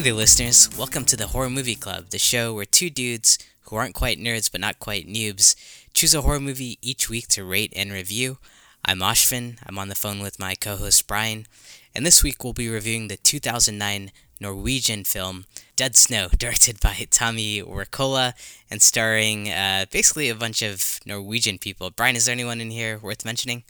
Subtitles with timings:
[0.00, 0.70] Hey there, listeners.
[0.78, 4.50] Welcome to the Horror Movie Club, the show where two dudes who aren't quite nerds
[4.50, 5.54] but not quite noobs
[5.92, 8.38] choose a horror movie each week to rate and review.
[8.82, 9.58] I'm Ashvin.
[9.66, 11.46] I'm on the phone with my co host Brian,
[11.94, 14.10] and this week we'll be reviewing the 2009
[14.40, 15.44] Norwegian film
[15.76, 18.32] Dead Snow, directed by Tommy Wirkola
[18.70, 21.90] and starring uh, basically a bunch of Norwegian people.
[21.90, 23.64] Brian, is there anyone in here worth mentioning?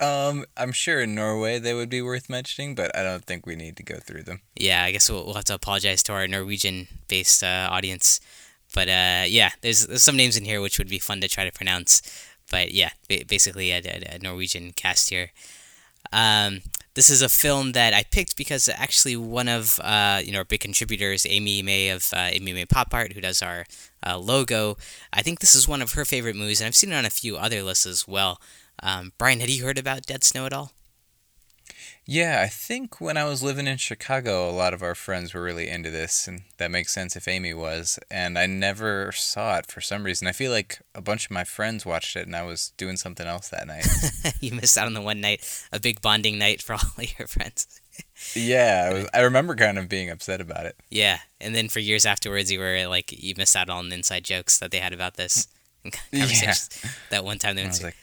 [0.00, 3.54] Um, I'm sure in Norway they would be worth mentioning, but I don't think we
[3.54, 4.40] need to go through them.
[4.56, 8.20] Yeah, I guess we'll, we'll have to apologize to our Norwegian-based uh, audience.
[8.74, 11.44] But uh, yeah, there's, there's some names in here which would be fun to try
[11.44, 12.02] to pronounce.
[12.50, 15.30] But yeah, basically a, a, a, Norwegian cast here.
[16.12, 16.62] Um,
[16.94, 20.44] this is a film that I picked because actually one of uh, you know our
[20.44, 23.64] big contributors, Amy May of uh, Amy May Pop Art, who does our
[24.04, 24.76] uh, logo.
[25.12, 27.10] I think this is one of her favorite movies, and I've seen it on a
[27.10, 28.40] few other lists as well.
[28.82, 30.72] Um, Brian, had you heard about Dead Snow at all?
[32.06, 35.42] Yeah, I think when I was living in Chicago, a lot of our friends were
[35.42, 38.00] really into this, and that makes sense if Amy was.
[38.10, 40.26] And I never saw it for some reason.
[40.26, 43.26] I feel like a bunch of my friends watched it, and I was doing something
[43.26, 43.86] else that night.
[44.40, 47.80] you missed out on the one night, a big bonding night for all your friends.
[48.34, 50.76] yeah, I, was, I remember kind of being upset about it.
[50.90, 54.24] Yeah, and then for years afterwards, you were like, you missed out on the inside
[54.24, 55.46] jokes that they had about this.
[56.12, 56.54] Yeah.
[57.10, 57.94] That one time they went.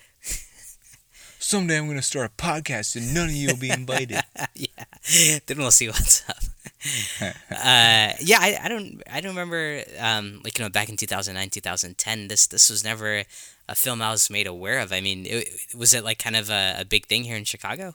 [1.39, 4.21] Someday I'm going to start a podcast and none of you will be invited.
[4.55, 5.39] yeah.
[5.45, 6.37] Then we'll see what's up.
[7.51, 11.49] uh, yeah, I, I don't I don't remember um, like you know back in 2009
[11.49, 13.23] 2010 this this was never
[13.67, 14.93] a film I was made aware of.
[14.93, 17.93] I mean, it, was it like kind of a, a big thing here in Chicago?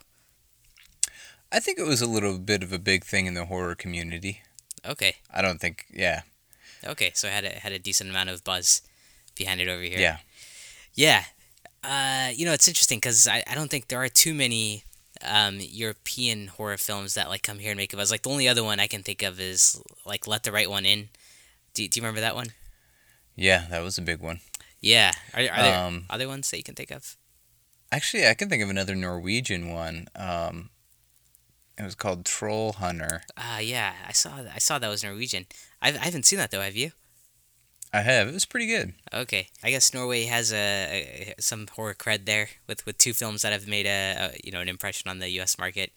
[1.51, 4.43] I think it was a little bit of a big thing in the horror community.
[4.87, 5.17] Okay.
[5.33, 6.23] I don't think yeah.
[6.85, 8.83] Okay, so it had a had a decent amount of buzz
[9.37, 9.99] behind it over here.
[9.99, 10.19] Yeah.
[10.95, 11.25] Yeah,
[11.85, 14.85] uh, you know, it's interesting because I, I don't think there are too many
[15.25, 18.11] um, European horror films that like come here and make a buzz.
[18.11, 20.87] Like the only other one I can think of is like Let the Right One
[20.87, 21.09] In.
[21.75, 22.49] Do, do you remember that one?
[23.35, 24.41] Yeah, that was a big one.
[24.81, 25.13] Yeah.
[25.35, 27.17] Are, are there um, other ones that you can think of?
[27.91, 30.09] Actually, I can think of another Norwegian one.
[30.17, 30.71] Um,
[31.79, 33.23] it was called Troll Hunter.
[33.37, 34.53] Ah, uh, yeah, I saw that.
[34.55, 35.47] I saw that was Norwegian.
[35.81, 36.61] I've, I haven't seen that though.
[36.61, 36.93] Have you?
[37.93, 38.29] I have.
[38.29, 38.95] It was pretty good.
[39.13, 43.43] Okay, I guess Norway has a, a some horror cred there with, with two films
[43.43, 45.59] that have made a, a you know an impression on the U.S.
[45.59, 45.93] market.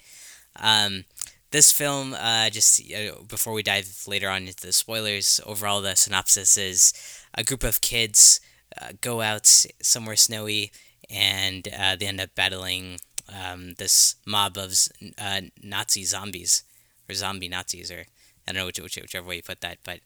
[0.57, 1.05] Um,
[1.51, 5.95] this film, uh, just uh, before we dive later on into the spoilers, overall the
[5.95, 6.93] synopsis is
[7.33, 8.41] a group of kids
[8.81, 9.47] uh, go out
[9.81, 10.71] somewhere snowy
[11.09, 12.99] and uh, they end up battling
[13.33, 14.73] um, this mob of
[15.17, 16.63] uh, Nazi zombies
[17.09, 18.05] or zombie Nazis or
[18.47, 19.99] I don't know which, which, whichever way you put that, but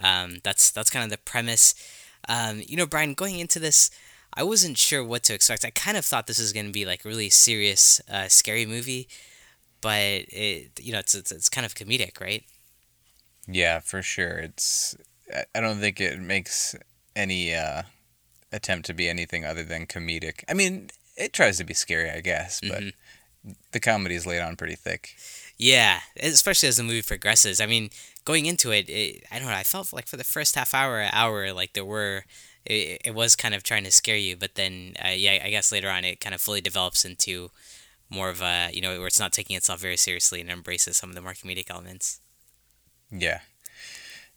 [0.00, 1.74] um, that's that's kind of the premise.
[2.28, 3.90] Um, you know, Brian, going into this,
[4.34, 5.64] I wasn't sure what to expect.
[5.64, 8.66] I kind of thought this was going to be like a really serious, uh, scary
[8.66, 9.08] movie,
[9.80, 12.44] but it, you know, it's, it's it's kind of comedic, right?
[13.48, 14.38] Yeah, for sure.
[14.38, 14.96] It's
[15.54, 16.74] I don't think it makes
[17.16, 17.82] any uh,
[18.52, 20.44] attempt to be anything other than comedic.
[20.48, 23.50] I mean, it tries to be scary, I guess, but mm-hmm.
[23.72, 25.16] the comedy is laid on pretty thick.
[25.60, 27.60] Yeah, especially as the movie progresses.
[27.60, 27.90] I mean,
[28.24, 29.52] going into it, it, I don't know.
[29.52, 32.24] I felt like for the first half hour, hour, like there were,
[32.64, 35.70] it, it was kind of trying to scare you, but then, uh, yeah, I guess
[35.70, 37.50] later on it kind of fully develops into
[38.08, 41.10] more of a, you know, where it's not taking itself very seriously and embraces some
[41.10, 42.20] of the more comedic elements.
[43.10, 43.40] Yeah.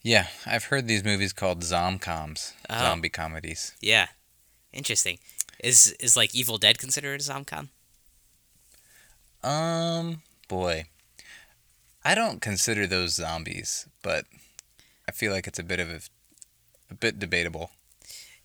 [0.02, 2.80] Yeah, I've heard these movies called zomcoms, oh.
[2.80, 3.74] zombie comedies.
[3.80, 4.08] Yeah,
[4.74, 5.20] interesting.
[5.64, 7.70] Is is like Evil Dead considered a zomcom?
[9.42, 10.88] Um, boy,
[12.06, 14.26] I don't consider those zombies, but
[15.08, 16.02] I feel like it's a bit of a,
[16.92, 17.72] a bit debatable.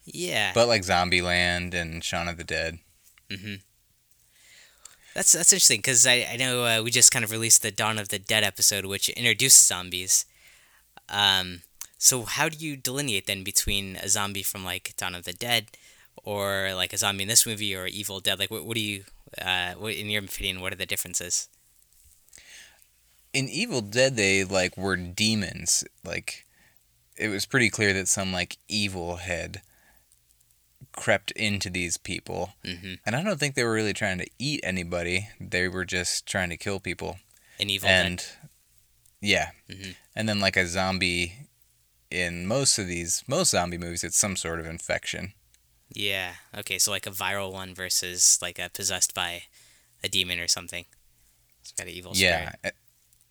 [0.04, 0.52] Yeah.
[0.54, 2.78] But like Zombieland and Shaun of the Dead.
[3.30, 3.56] Mm-hmm.
[5.14, 7.98] That's that's interesting because I I know uh, we just kind of released the Dawn
[7.98, 10.24] of the Dead episode, which introduced zombies.
[11.08, 11.62] Um,
[11.98, 15.66] so how do you delineate then between a zombie from like Dawn of the Dead,
[16.22, 18.38] or like a zombie in this movie, or Evil Dead?
[18.38, 19.04] Like, what what do you,
[19.42, 21.48] uh, what, in your opinion, what are the differences?
[23.32, 25.84] In Evil Dead they like were demons.
[26.04, 26.46] Like
[27.16, 29.62] it was pretty clear that some like evil had
[30.92, 32.54] crept into these people.
[32.64, 32.94] Mm-hmm.
[33.04, 35.28] And I don't think they were really trying to eat anybody.
[35.40, 37.18] They were just trying to kill people.
[37.58, 38.26] In Evil and, Dead.
[39.20, 39.50] Yeah.
[39.68, 39.90] Mm-hmm.
[40.14, 41.48] And then like a zombie
[42.10, 45.32] in most of these most zombie movies it's some sort of infection.
[45.92, 46.34] Yeah.
[46.56, 49.44] Okay, so like a viral one versus like a possessed by
[50.02, 50.84] a demon or something.
[51.60, 52.36] It's got an evil yeah.
[52.36, 52.58] spirit.
[52.64, 52.70] Yeah,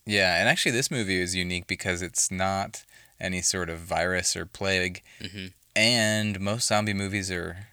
[0.07, 2.83] and actually, this movie is unique because it's not
[3.19, 5.47] any sort of virus or plague, mm-hmm.
[5.75, 7.67] and most zombie movies are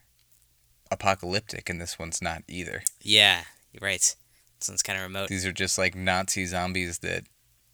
[0.90, 2.82] apocalyptic, and this one's not either.
[3.00, 3.42] Yeah,
[3.72, 4.14] you're right.
[4.58, 5.28] This one's kind of remote.
[5.28, 7.24] These are just like Nazi zombies that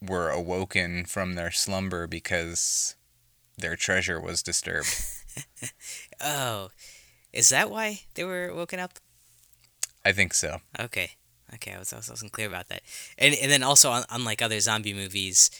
[0.02, 2.96] were awoken from their slumber because
[3.58, 4.88] their treasure was disturbed.
[6.20, 6.68] Oh,
[7.32, 8.98] is that why they were woken up?
[10.04, 10.58] I think so.
[10.78, 11.12] Okay,
[11.54, 12.82] okay, I was I wasn't clear about that.
[13.18, 15.50] And and then also un- unlike other zombie movies,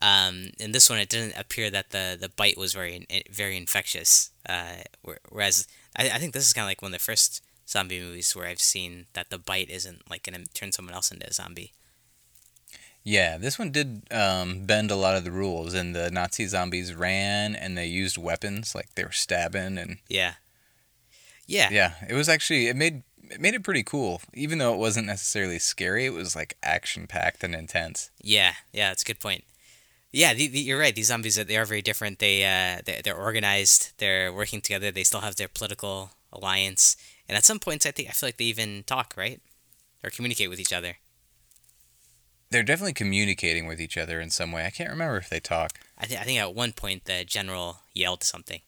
[0.00, 4.30] um, in this one it didn't appear that the, the bite was very very infectious.
[4.48, 4.82] Uh,
[5.30, 8.34] whereas I, I think this is kind of like one of the first zombie movies
[8.34, 11.72] where I've seen that the bite isn't like gonna turn someone else into a zombie.
[13.04, 16.94] Yeah, this one did um, bend a lot of the rules, and the Nazi zombies
[16.94, 20.34] ran and they used weapons, like they were stabbing, and Yeah.
[21.46, 21.68] Yeah.
[21.72, 24.20] yeah, it was actually it made it made it pretty cool.
[24.34, 28.10] Even though it wasn't necessarily scary, it was like action packed and intense.
[28.20, 29.44] Yeah, yeah, that's a good point.
[30.12, 30.94] Yeah, the, the, you're right.
[30.94, 32.18] These zombies they are very different.
[32.18, 33.92] They uh they're, they're organized.
[33.98, 34.90] They're working together.
[34.90, 36.96] They still have their political alliance,
[37.28, 39.40] and at some points, I think I feel like they even talk, right,
[40.04, 40.96] or communicate with each other.
[42.50, 44.66] They're definitely communicating with each other in some way.
[44.66, 45.78] I can't remember if they talk.
[45.96, 48.60] I think I think at one point the general yelled something.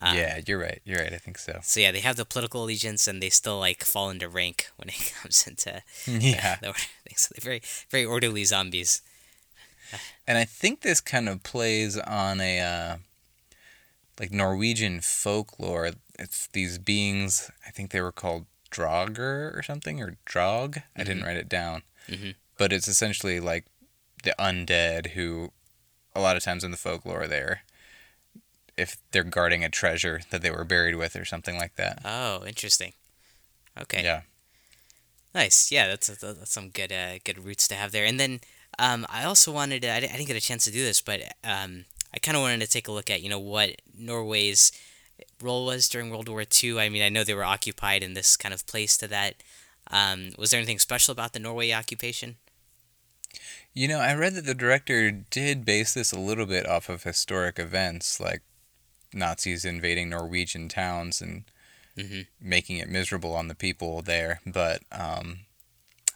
[0.00, 0.80] Um, yeah, you're right.
[0.84, 1.12] You're right.
[1.12, 1.60] I think so.
[1.62, 4.88] So yeah, they have the political allegiance, and they still like fall into rank when
[4.88, 6.56] it comes into Yeah.
[6.62, 6.74] the,
[7.16, 9.02] so they're very very orderly zombies.
[10.26, 12.96] And I think this kind of plays on a uh,
[14.18, 15.90] like Norwegian folklore.
[16.18, 17.50] It's these beings.
[17.66, 20.78] I think they were called Draugr or something or Drog.
[20.96, 21.82] I didn't write it down.
[22.08, 22.34] Mhm.
[22.58, 23.64] But it's essentially like
[24.24, 25.52] the undead who,
[26.14, 27.62] a lot of times in the folklore, there,
[28.76, 32.00] if they're guarding a treasure that they were buried with or something like that.
[32.04, 32.92] Oh, interesting.
[33.80, 34.02] Okay.
[34.02, 34.22] Yeah.
[35.34, 35.70] Nice.
[35.70, 38.04] Yeah, that's, that's, that's some good uh, good roots to have there.
[38.04, 38.40] And then
[38.78, 41.20] um, I also wanted to, I, I didn't get a chance to do this, but
[41.44, 41.84] um,
[42.14, 44.72] I kind of wanted to take a look at you know what Norway's
[45.42, 46.78] role was during World War II.
[46.78, 49.42] I mean, I know they were occupied, and this kind of plays to that.
[49.90, 52.36] Um, was there anything special about the Norway occupation?
[53.74, 57.02] You know, I read that the director did base this a little bit off of
[57.02, 58.40] historic events, like
[59.16, 61.44] Nazis invading Norwegian towns and
[61.98, 64.40] hmm making it miserable on the people there.
[64.46, 65.40] But um,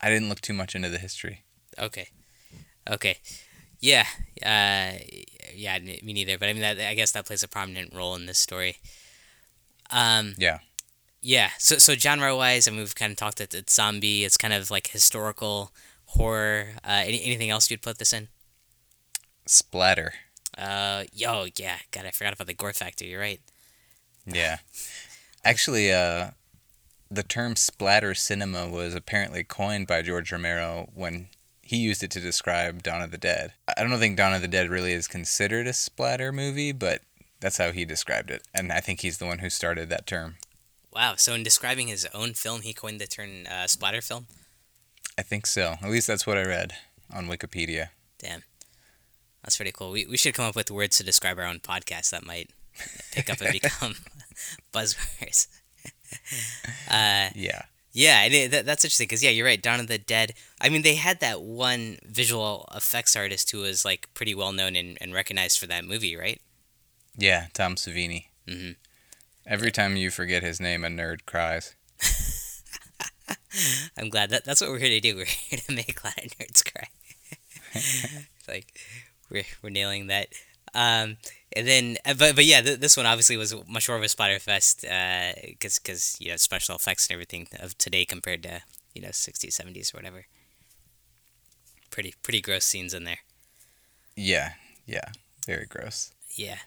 [0.03, 1.43] I didn't look too much into the history.
[1.79, 2.09] Okay.
[2.89, 3.17] Okay.
[3.81, 4.07] Yeah.
[4.43, 4.99] Uh,
[5.55, 5.79] yeah.
[5.79, 6.39] Me neither.
[6.39, 8.77] But I mean, that, I guess that plays a prominent role in this story.
[9.91, 10.59] Um, Yeah.
[11.23, 11.51] Yeah.
[11.59, 14.25] So so genre wise, I mean, we've kind of talked that it's zombie.
[14.25, 15.73] It's kind of like historical
[16.07, 16.75] horror.
[16.85, 18.29] Uh, any, anything else you'd put this in?
[19.47, 20.15] Splatter.
[20.57, 21.79] Uh, yo, yeah.
[21.91, 23.05] God, I forgot about the gore factor.
[23.05, 23.41] You're right.
[24.27, 24.59] Yeah.
[25.45, 26.31] Actually, uh,
[27.11, 31.29] the term splatter cinema was apparently coined by George Romero when
[31.63, 33.53] he used it to describe Dawn of the Dead.
[33.77, 37.03] I don't think Dawn of the Dead really is considered a splatter movie, but
[37.41, 38.43] that's how he described it.
[38.55, 40.37] And I think he's the one who started that term.
[40.93, 41.15] Wow.
[41.17, 44.27] So in describing his own film, he coined the term uh, splatter film.
[45.17, 45.77] I think so.
[45.83, 46.75] At least that's what I read
[47.13, 47.89] on Wikipedia.
[48.19, 48.43] Damn.
[49.43, 49.91] That's pretty cool.
[49.91, 52.51] We, we should come up with words to describe our own podcast that might
[53.13, 53.95] pick up and become
[54.73, 55.47] buzzwords.
[56.91, 57.63] uh, Yeah.
[57.93, 59.61] Yeah, and it, that, that's interesting because yeah, you're right.
[59.61, 60.35] Dawn of the Dead.
[60.61, 64.77] I mean, they had that one visual effects artist who was like pretty well known
[64.77, 66.41] and, and recognized for that movie, right?
[67.17, 68.27] Yeah, Tom Savini.
[68.47, 68.77] Mhm.
[69.45, 71.75] Every time you forget his name, a nerd cries.
[73.99, 75.17] I'm glad that that's what we're here to do.
[75.17, 76.89] We're here to make a lot of nerds cry.
[78.47, 78.79] Like
[79.31, 80.29] we're we're nailing that.
[80.73, 81.17] Um,
[81.57, 84.09] and then, uh, but but yeah, th- this one obviously was much more of a
[84.09, 88.63] splatter fest because because you know special effects and everything of today compared to
[88.95, 90.27] you know 60s, 70s or whatever.
[91.91, 93.19] Pretty pretty gross scenes in there.
[94.17, 94.53] Yeah,
[94.87, 95.11] yeah.
[95.47, 96.13] Very gross.
[96.37, 96.59] Yeah.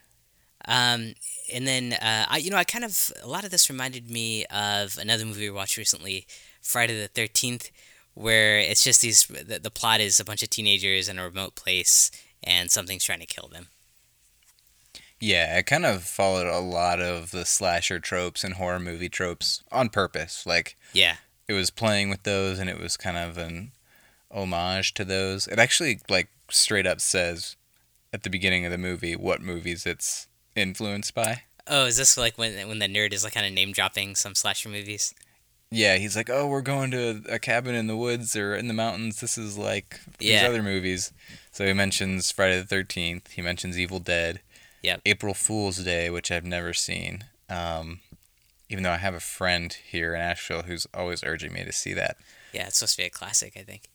[0.65, 1.13] Um,
[1.53, 4.46] and then uh, I, you know, I kind of a lot of this reminded me
[4.46, 6.25] of another movie we watched recently,
[6.62, 7.70] Friday the Thirteenth,
[8.13, 9.25] where it's just these.
[9.27, 12.12] The, the plot is a bunch of teenagers in a remote place,
[12.45, 13.67] and something's trying to kill them.
[15.19, 19.63] Yeah, it kind of followed a lot of the slasher tropes and horror movie tropes
[19.71, 20.45] on purpose.
[20.45, 21.17] Like, Yeah.
[21.47, 23.71] it was playing with those and it was kind of an
[24.29, 25.47] homage to those.
[25.47, 27.55] It actually, like, straight up says
[28.12, 31.43] at the beginning of the movie what movies it's influenced by.
[31.67, 34.35] Oh, is this like when when the nerd is like kind of name dropping some
[34.35, 35.13] slasher movies?
[35.71, 38.73] Yeah, he's like, oh, we're going to a cabin in the woods or in the
[38.73, 39.21] mountains.
[39.21, 40.47] This is like these Yeah.
[40.47, 41.12] other movies.
[41.53, 43.29] So he mentions Friday the 13th.
[43.29, 44.41] He mentions Evil Dead.
[44.81, 45.01] Yep.
[45.05, 47.25] April Fool's Day, which I've never seen.
[47.48, 48.00] Um,
[48.69, 51.93] even though I have a friend here in Asheville who's always urging me to see
[51.93, 52.17] that.
[52.53, 53.89] Yeah, it's supposed to be a classic, I think.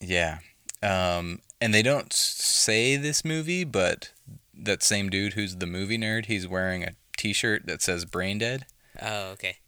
[0.00, 0.38] Yeah.
[0.82, 4.12] Um, and they don't say this movie, but
[4.54, 8.38] that same dude who's the movie nerd, he's wearing a t shirt that says Brain
[8.38, 8.64] Dead.
[9.00, 9.58] Oh, okay.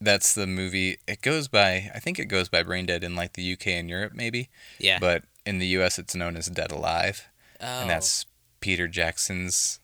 [0.00, 0.98] That's the movie.
[1.08, 3.90] It goes by, I think it goes by Brain Dead in like the UK and
[3.90, 4.50] Europe, maybe.
[4.78, 4.98] Yeah.
[5.00, 5.98] But in the U.S.
[5.98, 7.26] it's known as Dead Alive,
[7.60, 8.26] Oh, and that's
[8.60, 9.80] Peter Jackson's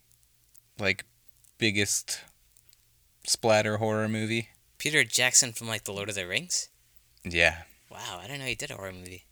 [0.79, 1.05] like
[1.59, 2.21] biggest
[3.25, 4.49] splatter horror movie.
[4.79, 6.69] Peter Jackson from like the Lord of the Rings.
[7.25, 9.25] Yeah, Wow, I didn't know he did a horror movie.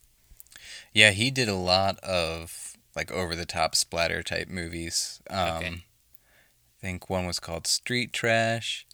[0.95, 5.21] yeah, he did a lot of like over the top splatter type movies.
[5.29, 5.69] Um, Okay.
[5.69, 8.87] I think one was called Street Trash,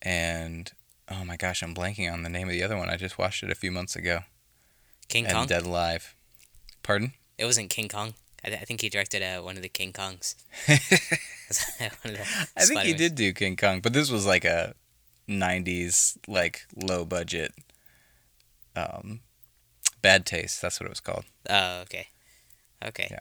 [0.00, 0.72] and
[1.08, 2.90] oh my gosh, I'm blanking on the name of the other one.
[2.90, 4.20] I just watched it a few months ago.
[5.08, 5.46] King and Kong.
[5.46, 6.16] Dead Alive.
[6.82, 7.12] Pardon?
[7.38, 8.14] It wasn't King Kong.
[8.44, 10.34] I, th- I think he directed uh, one of the King Kongs.
[10.66, 14.74] One of the I think he did do King Kong, but this was like a
[15.28, 17.52] '90s like low budget.
[18.74, 19.20] Um,
[20.00, 20.60] bad taste.
[20.62, 21.24] That's what it was called.
[21.48, 22.08] Oh, okay.
[22.84, 23.06] Okay.
[23.10, 23.20] Yeah.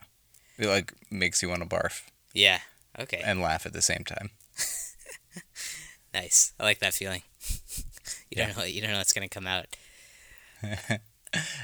[0.58, 2.03] It like makes you want to barf
[2.34, 2.60] Yeah.
[3.00, 3.22] Okay.
[3.24, 4.30] and laugh at the same time.
[6.13, 6.51] Nice.
[6.60, 7.22] I like that feeling.
[8.30, 8.48] you Yeah.
[8.48, 8.63] don't know.
[8.65, 9.65] You don't know what's gonna come out.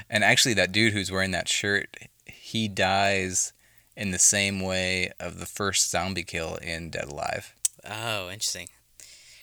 [0.08, 1.96] And actually, that dude who's wearing that shirt,
[2.26, 3.52] he dies
[3.96, 7.54] in the same way of the first zombie kill in Dead Alive.
[7.88, 8.68] Oh, interesting.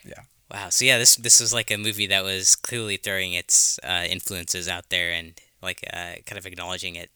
[0.03, 0.21] Yeah.
[0.51, 0.69] Wow.
[0.69, 4.67] So yeah, this this was like a movie that was clearly throwing its uh, influences
[4.67, 7.09] out there and like uh, kind of acknowledging it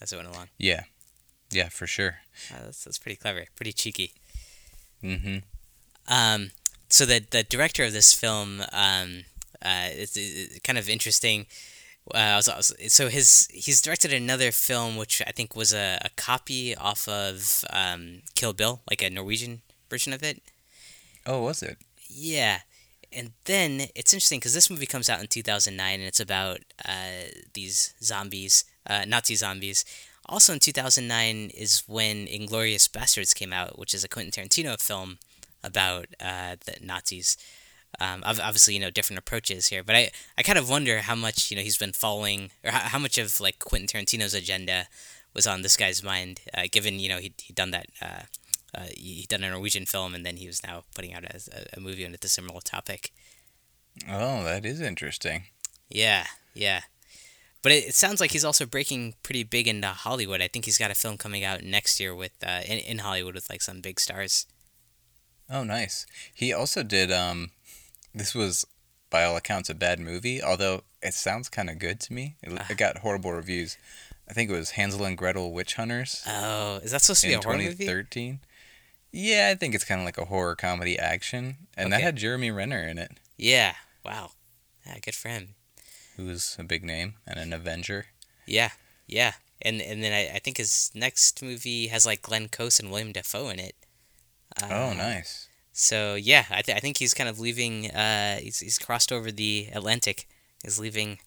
[0.00, 0.48] as it went along.
[0.58, 0.84] Yeah,
[1.50, 2.18] yeah, for sure.
[2.50, 3.46] Uh, that's that's pretty clever.
[3.56, 4.12] Pretty cheeky.
[5.00, 5.38] hmm
[6.08, 6.50] Um,
[6.88, 9.24] so the the director of this film um,
[9.64, 11.46] uh, is, is kind of interesting.
[12.14, 15.72] Uh, I was, I was- so his he's directed another film which I think was
[15.72, 20.42] a, a copy off of um, Kill Bill, like a Norwegian version of it.
[21.26, 21.78] Oh, was it?
[22.08, 22.60] Yeah.
[23.12, 27.28] And then it's interesting because this movie comes out in 2009 and it's about uh,
[27.52, 29.84] these zombies, uh, Nazi zombies.
[30.26, 35.18] Also in 2009 is when Inglourious Basterds came out, which is a Quentin Tarantino film
[35.62, 37.36] about uh, the Nazis.
[38.00, 41.50] Um, obviously, you know, different approaches here, but I, I kind of wonder how much,
[41.50, 44.86] you know, he's been following, or how, how much of, like, Quentin Tarantino's agenda
[45.34, 48.22] was on this guy's mind, uh, given, you know, he'd, he'd done that, uh,
[48.74, 51.76] uh, he'd done a Norwegian film, and then he was now putting out a, a,
[51.76, 53.12] a movie on a similar topic.
[54.08, 55.44] Oh, that is interesting.
[55.88, 56.80] Yeah, yeah.
[57.62, 60.40] But it, it sounds like he's also breaking pretty big into Hollywood.
[60.40, 63.34] I think he's got a film coming out next year with uh, in, in Hollywood
[63.34, 64.46] with like some big stars.
[65.48, 66.06] Oh, nice.
[66.34, 67.12] He also did.
[67.12, 67.50] Um,
[68.14, 68.64] this was,
[69.10, 70.42] by all accounts, a bad movie.
[70.42, 72.36] Although it sounds kind of good to me.
[72.42, 72.66] It, Ah.
[72.70, 73.76] it got horrible reviews.
[74.28, 77.34] I think it was Hansel and Gretel Witch Hunters Oh, is that supposed to be
[77.34, 77.84] a horror movie?
[77.84, 78.40] 2013.
[79.10, 82.50] Yeah, I think it's kind of like a horror comedy action, and that had Jeremy
[82.50, 83.74] Renner in it, Yeah.
[84.04, 84.30] Wow.
[84.86, 85.54] Yeah, good for him.
[86.16, 88.06] who was a big name and an Avenger.
[88.46, 88.70] Yeah,
[89.06, 89.32] yeah.
[89.60, 93.12] And and then I, I think his next movie has like Glenn Close and William
[93.12, 93.74] Dafoe in it.
[94.60, 95.48] Uh, oh, nice.
[95.72, 97.90] So yeah, I, th- I think he's kind of leaving.
[97.90, 100.28] Uh, he's he's crossed over the Atlantic.
[100.62, 101.18] He's leaving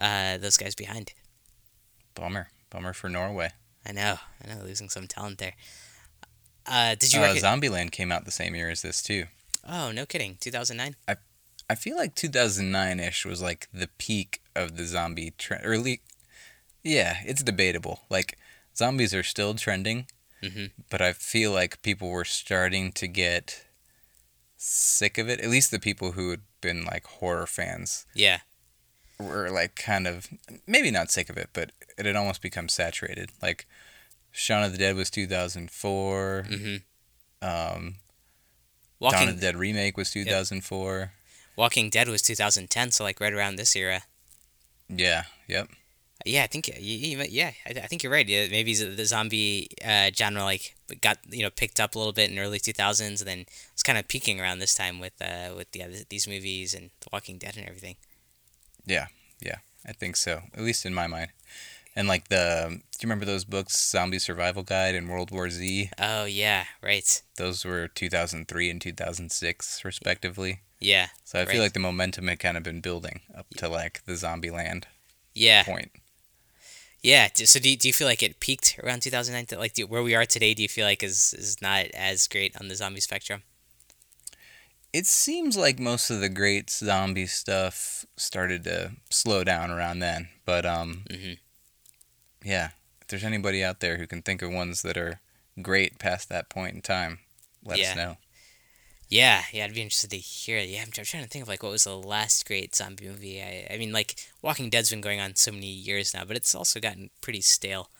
[0.00, 1.12] uh, those guys behind.
[2.14, 2.48] Bummer.
[2.70, 3.50] Bummer for Norway.
[3.86, 4.16] I know.
[4.44, 4.62] I know.
[4.64, 5.54] Losing some talent there.
[6.66, 7.20] Uh, did you?
[7.20, 9.24] Uh, rec- Zombieland came out the same year as this too.
[9.68, 10.36] oh no, kidding.
[10.40, 10.96] Two thousand nine.
[11.68, 15.64] I feel like 2009ish was like the peak of the zombie trend.
[15.64, 15.96] Or le-
[16.82, 18.00] yeah, it's debatable.
[18.10, 18.36] Like
[18.76, 20.06] zombies are still trending,
[20.44, 20.70] Mhm.
[20.90, 23.64] but I feel like people were starting to get
[24.56, 25.40] sick of it.
[25.40, 28.40] At least the people who had been like horror fans Yeah.
[29.18, 30.28] were like kind of
[30.66, 33.30] maybe not sick of it, but it had almost become saturated.
[33.42, 33.66] Like
[34.32, 36.46] Shaun of the Dead was 2004.
[36.48, 36.76] Mm-hmm.
[37.46, 37.94] Um, Dawn
[38.98, 41.12] Walking of the Dead remake was 2004.
[41.56, 42.90] Walking Dead was two thousand ten.
[42.90, 44.02] So like right around this era.
[44.88, 45.24] Yeah.
[45.46, 45.68] Yep.
[46.24, 48.26] Yeah, I think y- yeah, I, I think you're right.
[48.26, 52.30] Yeah, maybe the zombie uh, genre like got you know picked up a little bit
[52.30, 55.70] in early 2000s, and then it's kind of peaking around this time with uh, with
[55.72, 57.96] the, other these movies and The Walking Dead and everything.
[58.86, 59.06] Yeah,
[59.40, 61.30] yeah, I think so, at least in my mind.
[61.96, 65.90] And like the, do you remember those books, Zombie Survival Guide and World War Z?
[65.98, 67.22] Oh yeah, right.
[67.36, 70.60] Those were 2003 and 2006, respectively.
[70.80, 71.50] Yeah, So I Right.
[71.50, 74.84] feel like the momentum had kind of been building up to like the Zombieland
[75.34, 75.92] yeah, point.
[77.04, 77.28] Yeah.
[77.34, 79.46] So do you, do you feel like it peaked around 2009?
[79.46, 82.26] Th- Like do, where we are today, do you feel like is is not as
[82.26, 83.42] great on the zombie spectrum?
[84.92, 90.28] It seems like most of the great zombie stuff started to slow down around then.
[90.44, 91.38] But um, Mhm.
[92.44, 92.70] yeah,
[93.00, 95.20] if there's anybody out there who can think of ones that are
[95.60, 97.20] great past that point in time,
[97.64, 97.90] let Yeah.
[97.90, 98.16] us know.
[99.14, 100.68] Yeah, yeah, I'd be interested to hear it.
[100.68, 103.40] Yeah, I'm, I'm trying to think of like what was the last great zombie movie.
[103.40, 106.52] I, I mean, like Walking Dead's been going on so many years now, but it's
[106.52, 107.90] also gotten pretty stale.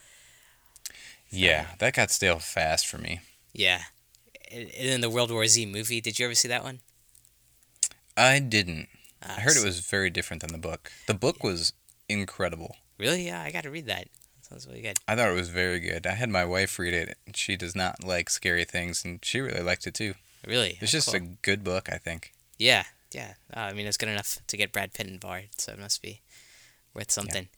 [1.31, 3.21] Yeah, that got stale fast for me.
[3.53, 3.83] Yeah,
[4.51, 6.01] and then the World War Z movie.
[6.01, 6.81] Did you ever see that one?
[8.17, 8.89] I didn't.
[9.23, 10.91] Uh, I heard it was very different than the book.
[11.07, 11.75] The book was
[12.09, 12.75] incredible.
[12.99, 13.27] really.
[13.27, 14.09] Yeah, I got to read that.
[14.41, 14.97] Sounds really good.
[15.07, 16.09] I thought it was very good.
[16.09, 17.17] I had my wife read it.
[17.37, 20.15] She does not like scary things, and she really liked it too.
[20.47, 20.79] Really?
[20.81, 21.17] It's just cool.
[21.17, 22.33] a good book, I think.
[22.59, 23.35] Yeah, yeah.
[23.55, 26.21] Uh, I mean, it's good enough to get Brad Pitt involved, so it must be
[26.95, 27.49] worth something.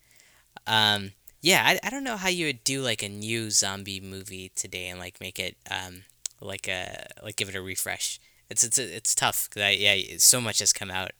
[0.65, 4.51] Um, yeah, I, I don't know how you would do like a new zombie movie
[4.55, 6.03] today and like make it um
[6.41, 8.19] like a like give it a refresh.
[8.49, 11.11] It's it's it's tough because yeah so much has come out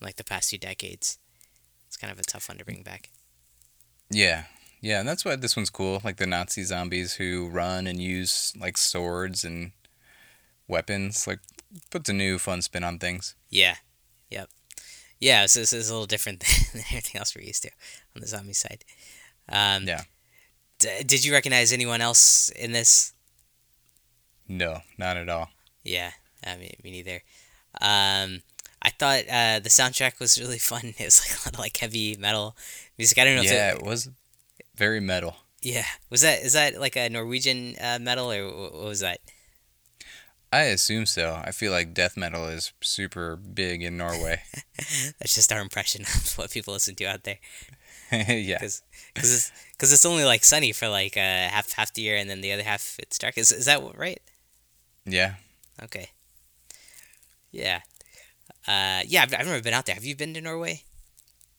[0.00, 1.18] in like the past few decades.
[1.86, 3.10] It's kind of a tough one to bring back.
[4.10, 4.44] Yeah,
[4.80, 6.00] yeah, and that's why this one's cool.
[6.04, 9.72] Like the Nazi zombies who run and use like swords and
[10.68, 11.26] weapons.
[11.26, 11.40] Like
[11.90, 13.34] puts a new fun spin on things.
[13.50, 13.76] Yeah,
[14.30, 14.48] yep,
[15.20, 15.46] yeah.
[15.46, 16.40] So this is a little different
[16.72, 17.70] than everything else we're used to
[18.14, 18.84] on the zombie side.
[19.48, 20.02] Um, Yeah.
[20.78, 23.12] D- did you recognize anyone else in this?
[24.48, 25.50] No, not at all.
[25.84, 26.10] Yeah,
[26.44, 27.22] I mean, me neither.
[27.80, 28.42] Um,
[28.82, 30.94] I thought uh, the soundtrack was really fun.
[30.98, 32.56] It was like a lot of like heavy metal
[32.98, 33.18] music.
[33.18, 34.10] I don't know Yeah, if it it, was
[34.76, 35.36] very metal.
[35.62, 39.20] yeah was that is that like a Norwegian uh, metal or what was that?
[40.52, 41.40] I assume so.
[41.42, 44.42] I feel like death metal is super big in Norway.
[45.18, 47.38] That's just our impression of what people listen to out there.
[48.12, 48.58] yeah.
[48.58, 48.82] Because
[49.16, 52.42] it's, cause it's only like sunny for like uh, half half the year, and then
[52.42, 53.38] the other half it's dark.
[53.38, 54.20] Is is that right?
[55.06, 55.36] Yeah.
[55.82, 56.10] Okay.
[57.50, 57.80] Yeah.
[58.68, 59.94] Uh, yeah, I've, I've never been out there.
[59.94, 60.82] Have you been to Norway?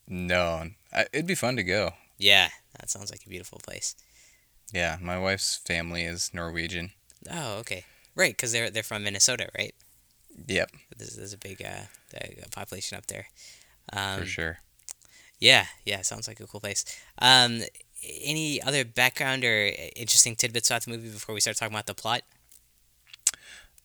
[0.08, 1.92] No, I, it'd be fun to go.
[2.18, 3.96] Yeah, that sounds like a beautiful place.
[4.72, 6.92] Yeah, my wife's family is Norwegian.
[7.32, 7.86] Oh, okay.
[8.16, 9.74] Right, because they're they're from Minnesota, right?
[10.48, 13.28] Yep, There's, there's a big uh, uh, population up there.
[13.92, 14.60] Um, for sure.
[15.40, 16.86] Yeah, yeah, sounds like a cool place.
[17.20, 17.62] Um,
[18.22, 21.94] any other background or interesting tidbits about the movie before we start talking about the
[21.94, 22.22] plot?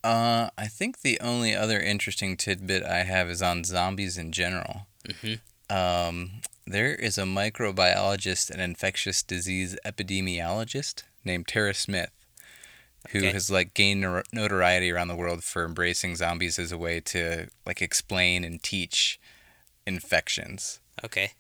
[0.05, 4.87] Uh, I think the only other interesting tidbit I have is on zombies in general.
[5.07, 5.77] Mm-hmm.
[5.77, 6.31] Um,
[6.67, 12.11] there is a microbiologist and infectious disease epidemiologist named Tara Smith,
[13.11, 13.31] who Okay.
[13.31, 17.81] has like gained notoriety around the world for embracing zombies as a way to like
[17.83, 19.19] explain and teach
[19.87, 21.33] infections Okay,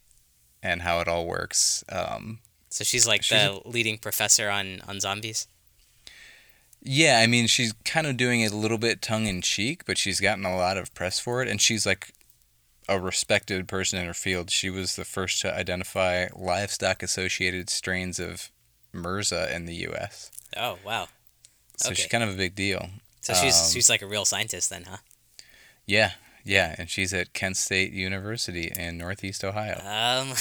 [0.62, 1.84] and how it all works.
[1.90, 2.40] Um,
[2.70, 5.48] so she's like She's the leading professor on on zombies.
[6.82, 9.98] Yeah, I mean, she's kind of doing it a little bit tongue in cheek, but
[9.98, 12.12] she's gotten a lot of press for it, and she's like
[12.88, 14.50] a respected person in her field.
[14.50, 18.50] She was the first to identify livestock associated strains of
[18.94, 21.08] MRSA in the U.S., Oh wow!
[21.78, 22.88] So she's kind of a big deal.
[23.20, 24.98] So she's Um, she's like a real scientist then, huh?
[25.86, 26.12] Yeah,
[26.44, 29.76] yeah, and she's at Kent State University in Northeast Ohio.
[29.78, 30.34] Um,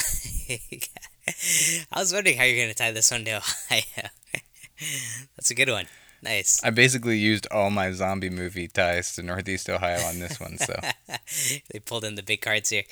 [1.92, 3.82] I was wondering how you're gonna tie this one to Ohio.
[5.36, 5.88] That's a good one.
[6.22, 6.62] Nice.
[6.64, 10.80] I basically used all my zombie movie ties to Northeast Ohio on this one, so
[11.72, 12.84] they pulled in the big cards here.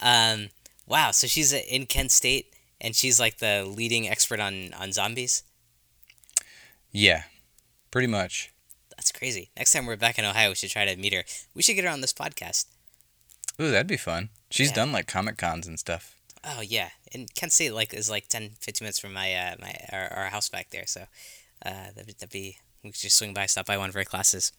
[0.00, 0.48] Um,
[0.86, 1.10] wow.
[1.10, 5.42] So she's in Kent State, and she's like the leading expert on on zombies.
[6.92, 7.24] yeah,
[7.90, 8.52] pretty much.
[8.96, 9.50] That's crazy.
[9.56, 11.24] Next time we're back in Ohio, we should try to meet her.
[11.54, 12.66] We should get her on this podcast.
[13.60, 14.28] Ooh, that'd be fun.
[14.50, 14.74] She's Yeah.
[14.76, 16.14] done like comic cons and stuff.
[16.42, 19.74] Oh yeah, and Kent State like is like 10, 15 minutes from my uh, my
[19.92, 20.86] our, our house back there.
[20.86, 21.02] So
[21.64, 24.04] uh, that'd, be- that'd be we could just swing by, stop by one of her
[24.04, 24.52] classes.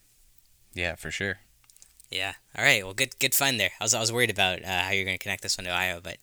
[0.76, 1.39] Yeah, for sure.
[2.12, 2.34] Yeah.
[2.58, 2.84] All right.
[2.84, 3.72] Well, good good find there.
[3.80, 6.00] I was I was worried about uh, how you're gonna connect this one to Ohio,
[6.04, 6.17] but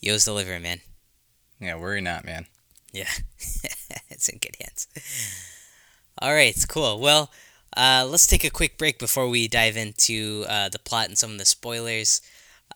[0.00, 0.80] Yo's deliver, man.
[1.60, 2.46] Yeah, worry not, man.
[2.92, 3.08] Yeah,
[4.10, 4.86] it's in good hands.
[6.18, 7.00] All right, cool.
[7.00, 7.30] Well,
[7.76, 11.32] uh, let's take a quick break before we dive into uh, the plot and some
[11.32, 12.20] of the spoilers.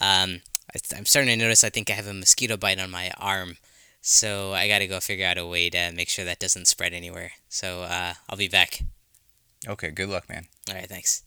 [0.00, 0.40] Um,
[0.74, 3.58] I, I'm starting to notice I think I have a mosquito bite on my arm,
[4.00, 6.92] so I got to go figure out a way to make sure that doesn't spread
[6.92, 7.32] anywhere.
[7.48, 8.82] So uh, I'll be back.
[9.66, 10.46] Okay, good luck, man.
[10.68, 11.22] All right, thanks.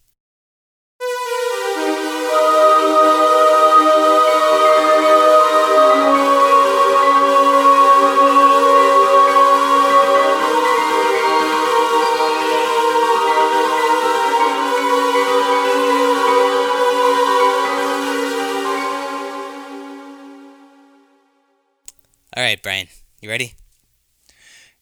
[22.35, 22.87] All right, Brian,
[23.21, 23.53] you ready?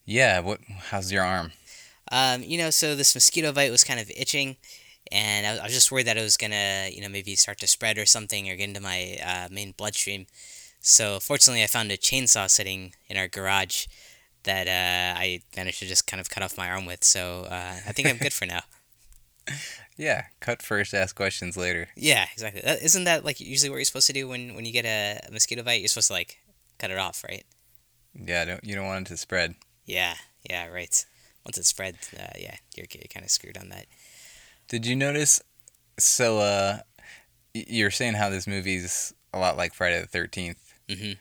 [0.06, 0.60] Yeah, what?
[0.90, 1.52] How's your arm?
[2.12, 4.58] Um, you know, so this mosquito bite was kind of itching,
[5.12, 7.60] and I was, I was just worried that it was gonna, you know, maybe start
[7.60, 10.28] to spread or something or get into my uh, main bloodstream.
[10.80, 13.88] So fortunately, I found a chainsaw sitting in our garage
[14.44, 17.04] that uh, I managed to just kind of cut off my arm with.
[17.04, 18.62] So uh, I think I'm good for now.
[19.98, 21.90] Yeah, cut first, ask questions later.
[21.94, 22.62] Yeah, exactly.
[22.64, 25.62] Isn't that like usually what you're supposed to do when when you get a mosquito
[25.62, 25.82] bite?
[25.82, 26.40] You're supposed to like
[26.80, 27.46] cut it off, right?
[28.15, 29.56] Yeah, don't you don't want it to spread.
[29.86, 30.15] Yeah,
[30.50, 31.06] yeah, right.
[31.46, 33.86] Once it spreads, uh, yeah, you're, you're kind of screwed on that.
[34.68, 35.42] Did you notice?
[35.98, 36.80] So, uh,
[37.54, 41.13] you're saying how this movie's a lot like Friday the Thirteenth, hmm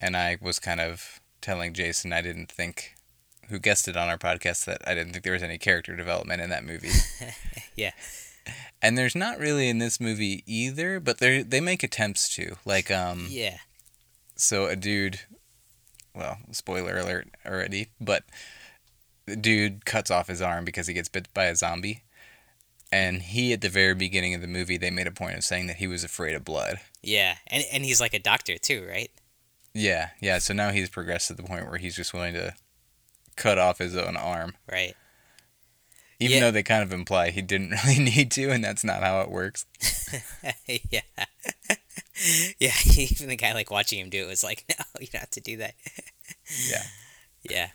[0.00, 2.94] and I was kind of telling Jason I didn't think,
[3.48, 6.40] who guessed it on our podcast, that I didn't think there was any character development
[6.40, 6.90] in that movie.
[7.76, 7.90] yeah.
[8.80, 12.56] And there's not really in this movie either, but they they make attempts to.
[12.64, 13.58] Like um Yeah.
[14.38, 15.20] So a dude
[16.14, 18.24] well, spoiler alert already, but
[19.26, 22.02] the dude cuts off his arm because he gets bit by a zombie.
[22.90, 25.66] And he at the very beginning of the movie they made a point of saying
[25.66, 26.80] that he was afraid of blood.
[27.02, 27.36] Yeah.
[27.46, 29.10] And and he's like a doctor too, right?
[29.74, 32.54] Yeah, yeah, so now he's progressed to the point where he's just willing to
[33.36, 34.54] cut off his own arm.
[34.70, 34.94] Right.
[36.18, 36.40] Even Yeah.
[36.40, 39.30] though they kind of imply he didn't really need to and that's not how it
[39.30, 39.66] works.
[40.90, 41.02] yeah.
[42.58, 42.72] yeah.
[42.96, 45.40] Even the guy like watching him do it was like, no, you don't have to
[45.40, 45.74] do that.
[46.68, 46.82] Yeah.
[47.48, 47.68] Yeah.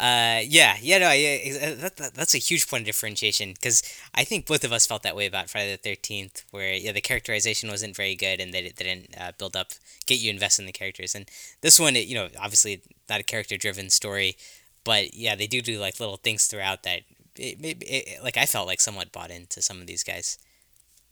[0.00, 3.80] Uh, yeah, yeah, no, yeah, uh, that, that, that's a huge point of differentiation because
[4.12, 7.00] I think both of us felt that way about Friday the Thirteenth, where yeah, the
[7.00, 9.68] characterization wasn't very good and they, they didn't uh, build up,
[10.06, 11.14] get you invested in the characters.
[11.14, 11.26] And
[11.60, 14.36] this one, it, you know, obviously not a character-driven story,
[14.82, 17.02] but yeah, they do do like little things throughout that
[17.36, 20.38] it, maybe it, like I felt like somewhat bought into some of these guys.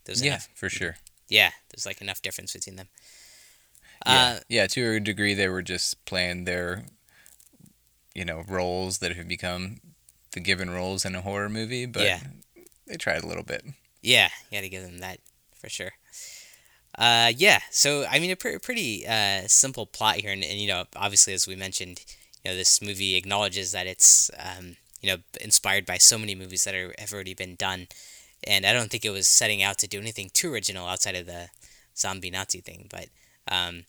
[0.04, 0.96] There's Yeah, for sure.
[1.28, 2.88] Yeah, there's like enough difference between them.
[4.06, 4.12] Yeah.
[4.36, 6.84] Uh, yeah, to a degree they were just playing their
[8.14, 9.80] you know, roles that have become
[10.32, 12.20] the given roles in a horror movie, but Yeah.
[12.86, 13.64] they tried a little bit.
[14.02, 15.18] Yeah, you got to give them that
[15.54, 15.92] for sure.
[16.98, 17.60] Uh, yeah.
[17.70, 21.32] So I mean, a pre- pretty uh, simple plot here, and, and you know, obviously,
[21.32, 22.04] as we mentioned,
[22.44, 26.64] you know, this movie acknowledges that it's um, you know inspired by so many movies
[26.64, 27.86] that are, have already been done,
[28.46, 31.26] and I don't think it was setting out to do anything too original outside of
[31.26, 31.48] the
[31.96, 33.06] zombie Nazi thing, but
[33.48, 33.84] um,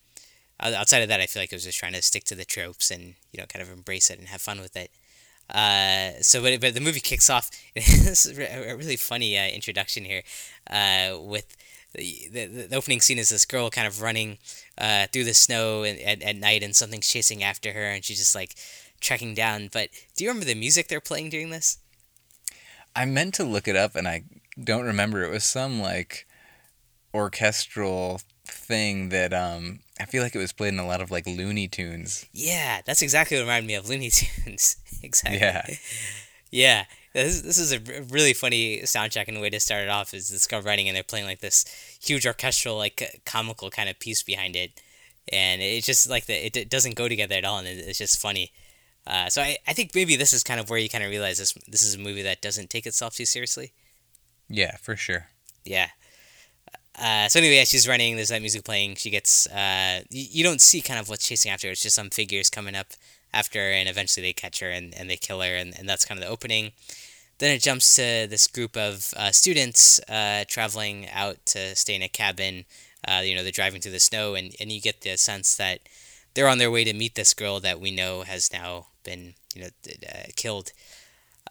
[0.60, 2.92] outside of that, I feel like it was just trying to stick to the tropes
[2.92, 4.92] and you know kind of embrace it and have fun with it.
[5.50, 7.50] Uh, so but, but the movie kicks off.
[7.76, 10.24] this is a really funny uh, introduction here,
[10.70, 11.56] uh, with
[11.94, 14.38] the, the the opening scene is this girl kind of running
[14.78, 18.20] uh, through the snow and, at, at night and something's chasing after her and she's
[18.20, 18.56] just like
[19.00, 19.70] tracking down.
[19.72, 21.78] But do you remember the music they're playing during this?
[22.96, 24.24] I meant to look it up and I
[24.62, 25.24] don't remember.
[25.24, 26.28] It was some like
[27.14, 31.26] orchestral thing that um I feel like it was played in a lot of like
[31.28, 32.26] Looney Tunes.
[32.34, 34.78] Yeah, that's exactly what reminded me of Looney Tunes.
[35.02, 35.40] exactly.
[35.40, 35.66] Yeah.
[36.56, 36.86] Yeah.
[37.14, 37.80] This, this is a
[38.12, 41.04] really funny soundtrack and way to start it off is this girl running and they're
[41.04, 41.66] playing like this
[42.00, 44.80] huge orchestral like comical kind of piece behind it
[45.32, 47.98] and it's just like the it, d- doesn't go together at all and it, it's
[47.98, 48.52] just funny
[49.08, 51.40] uh, so I, I think maybe this is kind of where you kind of realize
[51.40, 53.72] this this is a movie that doesn't take itself too seriously
[54.50, 55.28] Yeah, for sure.
[55.66, 55.90] yeah.
[57.00, 58.96] Uh, so anyway, as she's running, there's that music playing.
[58.96, 61.72] She gets, uh, you, you don't see kind of what's chasing after her.
[61.72, 62.88] It's just some figures coming up
[63.34, 66.06] after her, and eventually they catch her and, and they kill her, and, and that's
[66.06, 66.72] kind of the opening.
[67.40, 72.04] Then it jumps to this group of uh, students uh, traveling out to stay in
[72.04, 72.66] a cabin.
[73.08, 75.80] Uh, you know, they're driving through the snow, and, and you get the sense that
[76.36, 79.64] they're on their way to meet this girl that we know has now been, you
[79.64, 79.70] know,
[80.08, 80.72] uh, killed.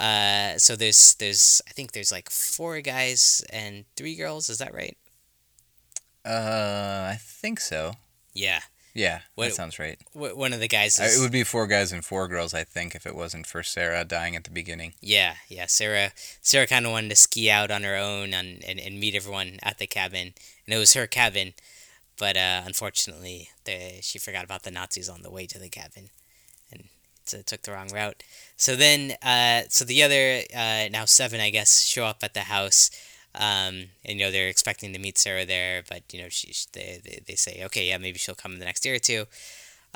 [0.02, 4.50] Uh, so there's there's I think there's like four guys and three girls.
[4.50, 4.96] Is that right?
[6.24, 7.94] Uh I think so.
[8.34, 8.60] Yeah.
[8.94, 9.98] Yeah, What- that sounds right.
[10.12, 12.52] W- one of the guys Uh, is It would be four guys and four girls,
[12.52, 14.92] I think, if it wasn't for Sarah dying at the beginning.
[15.00, 16.12] yeah yeah Sarah
[16.42, 19.58] Sarah kind of wanted to ski out on her own and, and, and meet everyone
[19.62, 20.34] at the cabin
[20.66, 21.54] and it was her cabin,
[22.18, 26.10] but uh, unfortunately the, she forgot about the Nazis on the way to the cabin,
[27.32, 28.22] so took the wrong route.
[28.56, 32.40] So then uh, so the other uh, now seven I guess show up at the
[32.40, 32.90] house.
[33.34, 37.00] Um, and you know they're expecting to meet Sarah there, but you know she, they,
[37.02, 39.24] they, they say okay yeah maybe she'll come in the next day or two.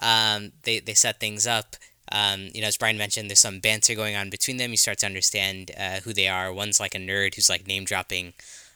[0.00, 1.76] Um, they they set things up.
[2.12, 4.70] Um, you know, as Brian mentioned, there's some banter going on between them.
[4.70, 6.52] You start to understand uh, who they are.
[6.52, 8.32] One's like a nerd who's like name dropping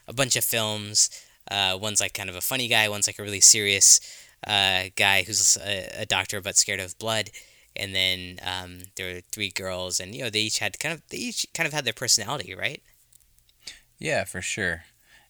[0.09, 1.11] a bunch of films.
[1.51, 2.89] Uh, one's like kind of a funny guy.
[2.89, 4.01] One's like a really serious
[4.47, 7.31] uh, guy who's a, a doctor but scared of blood.
[7.77, 11.03] And then um, there were three girls, and you know they each had kind of
[11.09, 12.83] they each kind of had their personality, right?
[13.99, 14.85] Yeah, for sure.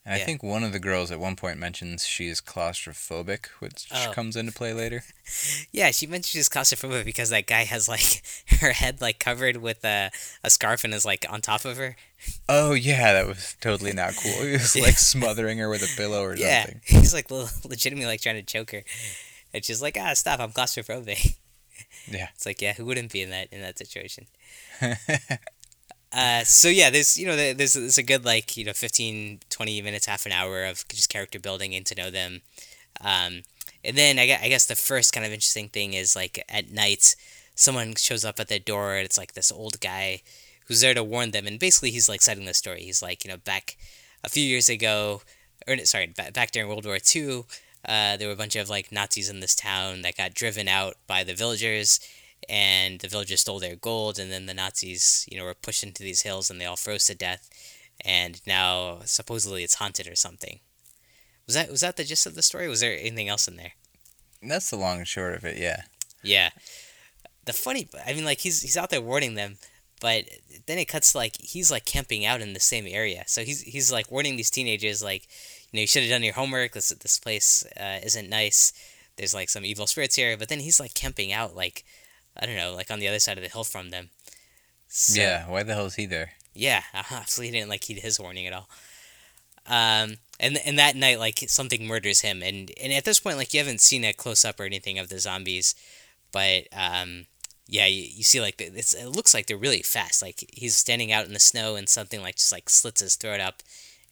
[0.07, 3.87] And I think one of the girls at one point mentions she is claustrophobic, which
[3.93, 4.11] Oh.
[4.15, 5.05] comes into play later.
[5.73, 8.23] Yeah, she mentions she's claustrophobic because that guy has like
[8.61, 10.11] her head like covered with a,
[10.43, 11.97] a scarf and is like on top of her.
[12.49, 14.33] Oh yeah, that was totally not cool.
[14.43, 16.47] He was like smothering her with a pillow or something.
[16.47, 16.81] Yeah, something.
[16.87, 18.83] he's like legitimately like trying to choke her,
[19.55, 20.41] and she's like, "Ah, stop!
[20.41, 21.37] I'm claustrophobic."
[22.09, 22.29] Yeah.
[22.35, 24.27] It's like, yeah, who wouldn't be in that in that situation?
[26.13, 29.41] Uh, so yeah, there's you know there- there's there's a good like you know 15,
[29.49, 32.43] 20 minutes, half an hour of just character building, and to know them,
[33.01, 33.43] um,
[33.85, 36.71] and then I guess, I guess the first kind of interesting thing is like at
[36.73, 37.15] night,
[37.55, 38.97] someone shows up at their door.
[38.97, 40.23] And it's like this old guy
[40.67, 42.83] who's there to warn them, and basically he's like setting the story.
[42.83, 43.77] He's like you know back
[44.25, 45.23] a few years ago,
[45.69, 47.45] or sorry, back, back during World War II,
[47.85, 50.95] uh, there were a bunch of like Nazis in this town that got driven out
[51.07, 52.01] by the villagers,
[52.49, 56.03] and the villagers stole their gold, and then the Nazis, you know, were pushed into
[56.03, 57.49] these hills, and they all froze to death,
[58.05, 60.61] and now supposedly it's haunted or something.
[61.47, 62.69] Was that was that the gist of the story?
[62.69, 63.73] Was there anything else in there?
[64.43, 65.59] That's the long and short of it.
[65.59, 65.83] Yeah.
[66.23, 66.51] Yeah.
[67.45, 69.59] The funny, I mean, like he's he's out there warning them,
[70.01, 70.25] but
[70.67, 73.25] then it cuts like he's like camping out in the same area.
[73.27, 75.27] So he's he's like warning these teenagers, like,
[75.71, 76.73] you know, you should have done your homework.
[76.73, 78.73] This this place uh, isn't nice.
[79.17, 80.37] There's like some evil spirits here.
[80.37, 81.85] But then he's like camping out, like,
[82.37, 84.11] I don't know, like on the other side of the hill from them.
[84.89, 85.49] So, yeah.
[85.49, 86.33] Why the hell is he there?
[86.55, 88.69] Yeah, absolutely didn't like heed his warning at all.
[89.67, 93.53] Um, and and that night, like something murders him, and and at this point, like
[93.53, 95.75] you haven't seen a close up or anything of the zombies,
[96.33, 97.27] but um,
[97.69, 100.23] yeah, you, you see like it's, it looks like they're really fast.
[100.23, 103.39] Like he's standing out in the snow, and something like just like slits his throat
[103.39, 103.63] up,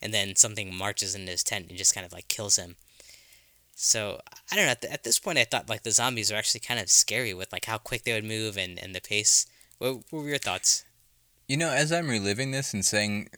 [0.01, 2.75] and then something marches into his tent and just kind of like kills him.
[3.75, 4.19] So
[4.51, 4.71] I don't know.
[4.71, 7.33] At, the, at this point, I thought like the zombies are actually kind of scary
[7.33, 9.45] with like how quick they would move and, and the pace.
[9.77, 10.83] What, what were your thoughts?
[11.47, 13.29] You know, as I'm reliving this and saying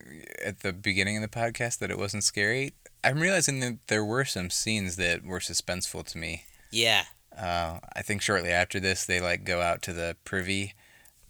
[0.44, 4.24] at the beginning of the podcast that it wasn't scary, I'm realizing that there were
[4.24, 6.44] some scenes that were suspenseful to me.
[6.70, 7.04] Yeah.
[7.36, 10.74] Uh, I think shortly after this, they like go out to the privy,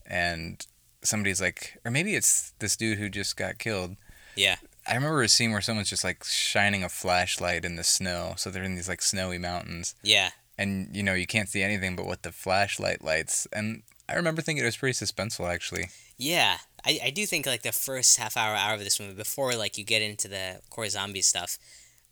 [0.05, 0.67] and
[1.03, 3.97] somebody's like, or maybe it's this dude who just got killed.
[4.35, 4.57] Yeah.
[4.87, 8.51] I remember a scene where someone's just like shining a flashlight in the snow, so
[8.51, 9.95] they're in these like snowy mountains.
[10.03, 10.31] Yeah.
[10.59, 14.43] And you know you can't see anything but what the flashlight lights, and I remember
[14.43, 15.87] thinking it was pretty suspenseful actually.
[16.19, 19.55] Yeah, I, I do think like the first half hour hour of this movie before
[19.55, 21.59] like you get into the core zombie stuff,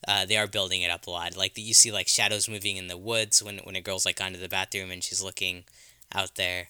[0.09, 1.37] uh, they are building it up a lot.
[1.37, 4.33] Like you see like shadows moving in the woods when when a girl's like gone
[4.33, 5.65] to the bathroom and she's looking
[6.15, 6.69] out there.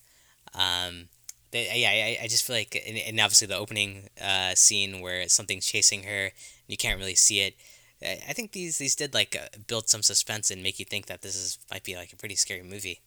[0.55, 1.09] Um,
[1.51, 5.29] they, yeah, I, I just feel like and, and obviously the opening uh, scene where
[5.29, 6.33] something's chasing her and
[6.69, 7.55] you can't really see it.
[8.03, 11.21] I think these these did like uh, build some suspense and make you think that
[11.21, 13.01] this is might be like a pretty scary movie.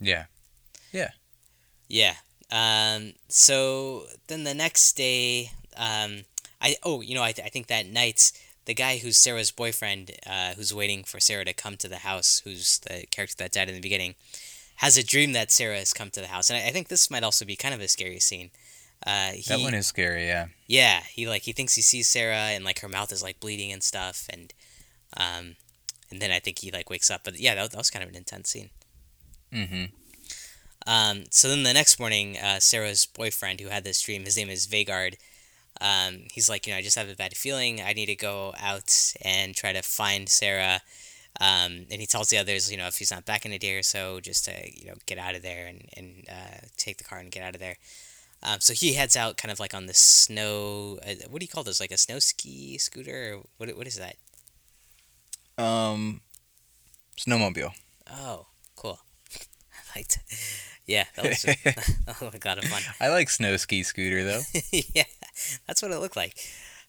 [0.00, 0.24] Yeah.
[0.92, 1.10] Yeah.
[1.88, 2.14] Yeah.
[2.50, 6.24] Um, so then the next day, um,
[6.60, 8.32] I oh you know I, th- I think that night
[8.64, 12.42] the guy who's Sarah's boyfriend, uh, who's waiting for Sarah to come to the house,
[12.44, 14.16] who's the character that died in the beginning,
[14.76, 17.10] has a dream that Sarah has come to the house, and I, I think this
[17.10, 18.50] might also be kind of a scary scene.
[19.06, 20.46] Uh, he, that one is scary, yeah.
[20.66, 23.72] Yeah, he like he thinks he sees Sarah, and like her mouth is like bleeding
[23.72, 24.52] and stuff, and
[25.16, 25.56] um,
[26.10, 27.22] and then I think he like wakes up.
[27.24, 28.70] But yeah, that, that was kind of an intense scene.
[29.52, 29.84] Mm-hmm.
[30.86, 34.50] Um, so then the next morning, uh, Sarah's boyfriend, who had this dream, his name
[34.50, 35.16] is Vegard.
[35.80, 37.82] Um, he's like, you know, I just have a bad feeling.
[37.82, 40.80] I need to go out and try to find Sarah.
[41.40, 43.76] Um, and he tells the others, you know, if he's not back in a day
[43.76, 47.04] or so, just to, you know, get out of there and, and uh, take the
[47.04, 47.76] car and get out of there.
[48.42, 50.98] Um, so he heads out kind of like on the snow.
[51.06, 51.80] Uh, what do you call this?
[51.80, 53.34] Like a snow ski scooter?
[53.34, 54.16] Or what, what is that?
[55.62, 56.20] Um,
[57.18, 57.72] snowmobile.
[58.10, 58.46] Oh,
[58.76, 59.00] cool.
[59.34, 60.38] I liked it.
[60.86, 61.44] Yeah, that was
[62.22, 62.82] oh my god, fun.
[63.00, 64.42] I like snow ski scooter though.
[64.94, 65.02] yeah,
[65.66, 66.38] that's what it looked like.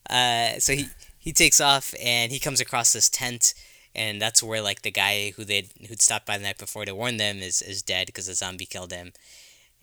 [0.08, 0.86] Uh, so he
[1.18, 3.56] he takes off and he comes across this tent,
[3.95, 6.95] and that's where like the guy who they who'd stopped by the night before to
[6.95, 9.13] warn them is is dead because the zombie killed him,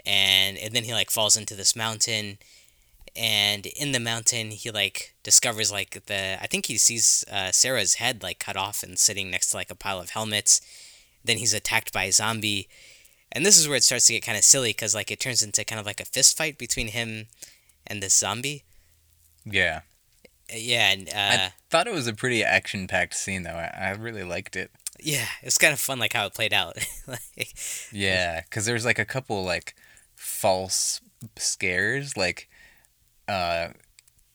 [0.06, 2.38] and and then he like falls into this mountain,
[3.16, 7.94] and in the mountain he like discovers like the I think he sees uh, Sarah's
[7.94, 10.60] head like cut off and sitting next to like a pile of helmets.
[11.24, 12.68] Then he's attacked by a zombie
[13.34, 15.42] and this is where it starts to get kind of silly because like it turns
[15.42, 17.26] into kind of like a fist fight between him
[17.86, 18.62] and this zombie.
[19.44, 19.80] Yeah.
[20.52, 23.50] Yeah, and uh, I thought it was a pretty action-packed scene though.
[23.50, 24.70] I, I really liked it.
[25.00, 26.76] Yeah, it's kind of fun like how it played out.
[27.06, 27.54] like,
[27.92, 29.74] yeah, because there's like a couple like
[30.14, 31.00] false
[31.36, 32.48] scares, like,
[33.26, 33.68] uh,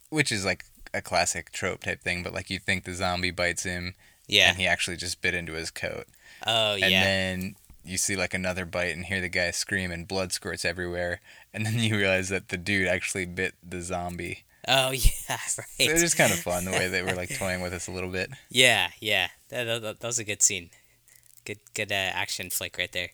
[0.10, 2.24] which is like a classic trope type thing.
[2.24, 3.94] But like you think the zombie bites him,
[4.28, 6.06] yeah, and he actually just bit into his coat.
[6.46, 6.88] Oh yeah.
[6.88, 10.66] And then you see like another bite and hear the guy scream and blood squirts
[10.66, 11.22] everywhere
[11.54, 15.68] and then you realize that the dude actually bit the zombie oh yeah right.
[15.80, 17.92] It was just kind of fun the way they were like toying with us a
[17.92, 18.30] little bit.
[18.50, 19.28] Yeah yeah.
[19.50, 20.70] That, that, that was a good scene.
[21.46, 23.10] Good good uh, action flick right there.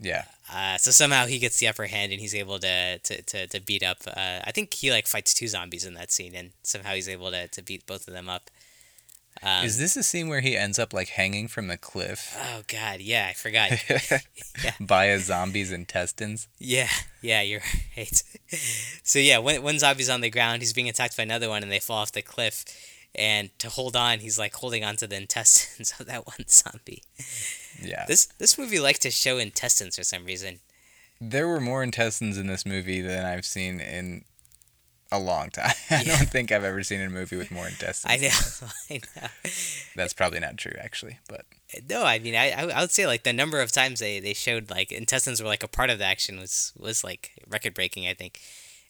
[0.00, 0.24] Yeah.
[0.52, 3.60] Uh, so somehow he gets the upper hand and he's able to to, to, to
[3.60, 6.92] beat up uh, i think he like fights two zombies in that scene and somehow
[6.92, 8.50] he's able to, to beat both of them up
[9.44, 12.34] um, Is this a scene where he ends up like hanging from the cliff?
[12.40, 13.70] Oh God, yeah, I forgot.
[14.64, 14.72] yeah.
[14.80, 16.48] By a zombie's intestines.
[16.58, 16.88] Yeah,
[17.20, 17.60] yeah, you're
[17.96, 18.22] right.
[19.02, 21.70] so yeah, when one zombie's on the ground, he's being attacked by another one, and
[21.70, 22.64] they fall off the cliff.
[23.14, 27.02] And to hold on, he's like holding onto the intestines of that one zombie.
[27.80, 28.06] Yeah.
[28.06, 30.60] This this movie liked to show intestines for some reason.
[31.20, 34.24] There were more intestines in this movie than I've seen in
[35.12, 35.72] a long time.
[35.90, 36.16] I Yeah.
[36.18, 38.12] don't think I've ever seen a movie with more intestines.
[38.12, 39.28] I know, I know.
[39.96, 41.18] That's probably not true, actually.
[41.28, 41.44] But
[41.88, 44.70] No, I mean, I, I would say like the number of times they, they showed
[44.70, 48.06] like intestines were like a part of the action was was like record breaking.
[48.08, 48.40] I think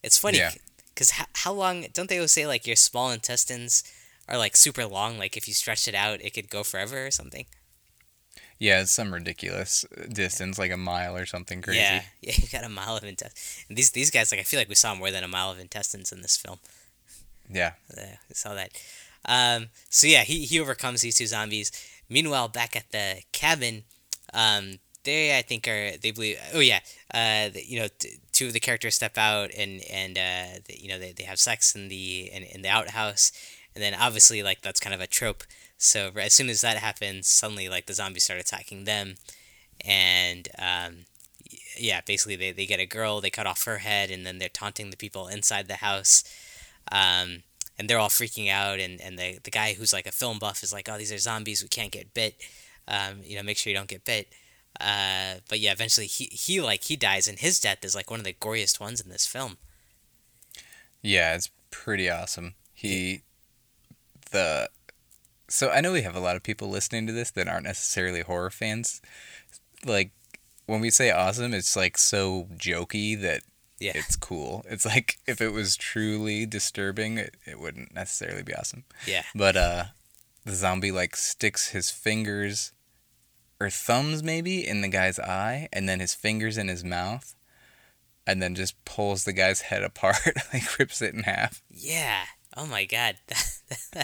[0.03, 0.53] it's funny Yeah.
[0.95, 3.83] because how, how long don't they always say like your small intestines
[4.29, 5.19] are like super long?
[5.19, 7.47] Like if you stretch it out, it could go forever or something.
[8.59, 11.81] Yeah, it's some ridiculous distance, like a mile or something crazy.
[11.81, 13.65] Yeah, yeah, you got a mile of intestines.
[13.69, 16.13] These these guys like I feel like we saw more than a mile of intestines
[16.13, 16.59] in this film.
[17.51, 17.73] Yeah.
[17.97, 18.71] Yeah, we saw that.
[19.27, 21.71] Um, so yeah, he, he overcomes these two zombies.
[22.09, 23.85] Meanwhile, back at the cabin,
[24.35, 26.39] um, they I think are they believe.
[26.53, 26.81] Oh yeah,
[27.13, 30.79] uh, the, you know, t- two of the characters step out and and uh, the,
[30.81, 33.33] you know they, they have sex in the in, in the outhouse,
[33.75, 35.45] and then obviously like that's kind of a trope.
[35.79, 39.17] So as soon as that happens, suddenly like the zombies start attacking them,
[39.85, 41.07] and um,
[41.79, 44.49] yeah, basically they, they get a girl, they cut off her head, and then they're
[44.49, 46.25] taunting the people inside the house.
[46.91, 47.43] Um,
[47.77, 50.63] and they're all freaking out and, and the, the guy who's like a film buff
[50.63, 52.37] is like oh these are zombies we can't get bit
[52.87, 54.29] um, you know make sure you don't get bit
[54.81, 58.21] uh, but yeah eventually he, he like he dies and his death is like one
[58.21, 59.57] of the goriest ones in this film
[61.05, 62.55] Yeah, it's pretty awesome.
[62.73, 63.21] He,
[64.31, 64.71] the,
[65.49, 68.21] so I know we have a lot of people listening to this that aren't necessarily
[68.23, 69.01] horror fans.
[69.85, 70.11] Like,
[70.67, 73.43] when we say awesome, it's like so jokey that
[73.79, 74.65] yeah it's cool.
[74.69, 78.85] It's like if it was truly disturbing, it, it wouldn't necessarily be awesome.
[79.07, 79.85] yeah But uh,
[80.45, 82.73] the zombie like sticks his fingers
[83.61, 87.35] or thumbs maybe in the guy's eye, and then his fingers in his mouth,
[88.27, 90.17] and then just pulls the guy's head apart,
[90.53, 91.63] like rips it in half.
[91.71, 92.25] yeah
[92.57, 93.17] oh my god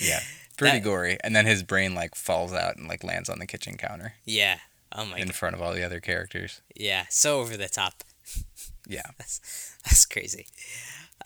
[0.00, 0.20] Yeah,
[0.58, 1.16] pretty That- gory.
[1.24, 4.58] And then his brain like falls out and like lands on the kitchen counter yeah
[4.92, 6.60] oh my in god front of all the other characters.
[6.76, 8.04] yeah so over the top
[8.86, 10.46] Yeah, That's that's crazy.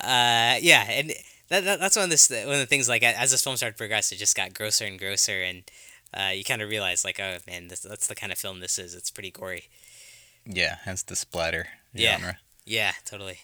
[0.01, 1.11] Uh, yeah, and
[1.49, 3.75] that, that that's one of this one of the things like as this film started
[3.75, 5.63] to progress, it just got grosser and grosser, and
[6.13, 8.79] uh, you kind of realize like, oh man, this, that's the kind of film this
[8.81, 8.95] is.
[8.97, 9.69] It's pretty gory.
[10.45, 10.79] yeah.
[10.85, 12.17] Hence the splatter Yeah.
[12.19, 12.39] genre.
[12.65, 13.39] Yeah, totally,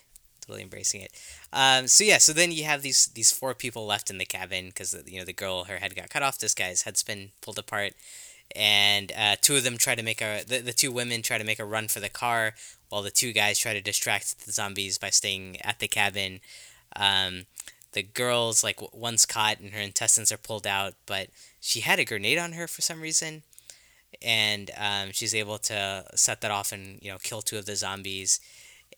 [0.49, 1.13] totally embracing it.
[1.53, 4.67] Um, so yeah, so then you have these these four people left in the cabin
[4.67, 7.59] because you know the girl her head got cut off, this guy's head's been pulled
[7.59, 7.93] apart,
[8.57, 11.45] and uh, two of them try to make a the, the two women try to
[11.45, 12.55] make a run for the car
[12.89, 16.41] while the two guys try to distract the zombies by staying at the cabin.
[16.97, 17.45] Um,
[17.93, 21.29] the girl's like one's caught and her intestines are pulled out, but
[21.61, 23.43] she had a grenade on her for some reason,
[24.23, 27.77] and um, she's able to set that off and you know kill two of the
[27.77, 28.41] zombies,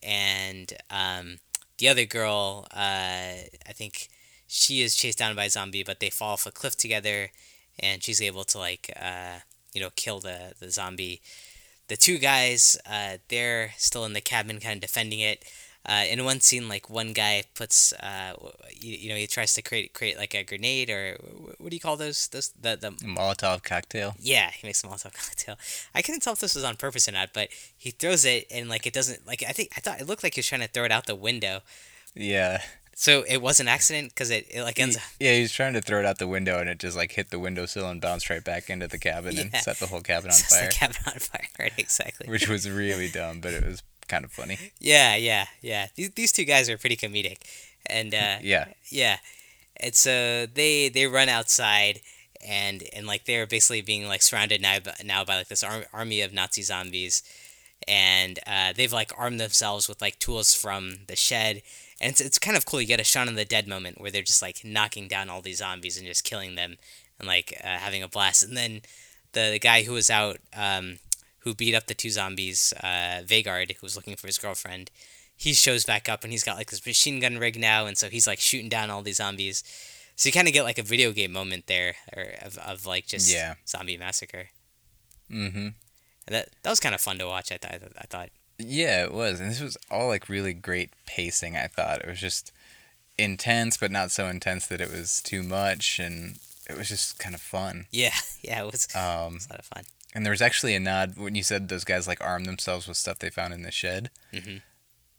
[0.03, 1.39] and um,
[1.79, 4.09] the other girl, uh, I think
[4.47, 7.31] she is chased down by a zombie, but they fall off a cliff together,
[7.79, 9.41] and she's able to like uh,
[9.73, 11.21] you know kill the the zombie.
[11.89, 15.45] The two guys, uh, they're still in the cabin, kind of defending it.
[15.87, 18.35] Uh, in one scene, like one guy puts, uh,
[18.79, 21.17] you, you know, he tries to create create like a grenade or
[21.59, 22.29] what do you call those?
[22.29, 24.15] Those the the Molotov cocktail.
[24.19, 25.57] yeah, he makes a Molotov cocktail.
[25.95, 28.69] I couldn't tell if this was on purpose or not, but he throws it and
[28.69, 30.69] like it doesn't like I think I thought it looked like he was trying to
[30.69, 31.61] throw it out the window.
[32.15, 32.61] Yeah.
[32.95, 34.99] So it was an accident because it, it like ends.
[35.19, 37.31] Yeah, he was trying to throw it out the window and it just like hit
[37.31, 40.33] the windowsill and bounced right back into the cabin and set the whole cabin on
[40.37, 40.69] sets fire.
[40.69, 41.47] the cabin on fire.
[41.59, 42.29] Right, exactly.
[42.29, 44.59] which was really dumb, but it was kind of funny.
[44.81, 45.87] Yeah, yeah, yeah.
[45.95, 47.39] These these two guys are pretty comedic,
[47.87, 48.67] and uh, Yeah.
[48.91, 49.17] yeah,
[49.79, 52.01] and so they they run outside.
[52.43, 55.85] And, and like they're basically being like surrounded now by, now by like this ar-
[55.93, 57.23] army of Nazi zombies,
[57.87, 61.61] and uh, they've like armed themselves with like tools from the shed,
[62.01, 62.81] and it's, it's kind of cool.
[62.81, 65.43] You get a Shaun of the Dead moment where they're just like knocking down all
[65.43, 66.79] these zombies and just killing them,
[67.19, 68.43] and like uh, having a blast.
[68.43, 68.81] And then
[69.33, 70.99] the, the guy who was out, um,
[71.41, 74.91] who beat up the two zombies, uh, Vegard, who was looking for his girlfriend,
[75.37, 78.09] he shows back up and he's got like this machine gun rig now, and so
[78.09, 79.63] he's like shooting down all these zombies.
[80.17, 83.07] So you kind of get like a video game moment there, or of, of like
[83.07, 83.55] just Yeah.
[83.67, 84.49] zombie massacre.
[85.31, 85.59] Mm-hmm.
[85.59, 85.75] And
[86.27, 87.51] that that was kind of fun to watch.
[87.53, 87.81] I thought.
[87.97, 88.29] I thought.
[88.59, 91.57] Yeah, it was, and this was all like really great pacing.
[91.57, 92.53] I thought it was just
[93.17, 96.39] intense, but not so intense that it was too much, and
[96.69, 97.87] it was just kind of fun.
[97.91, 98.13] Yeah,
[98.43, 99.85] yeah, it was, it Um, was a lot of fun.
[100.15, 102.97] And there was actually a nod when you said those guys like armed themselves with
[102.97, 104.11] stuff they found in the shed.
[104.33, 104.57] hmm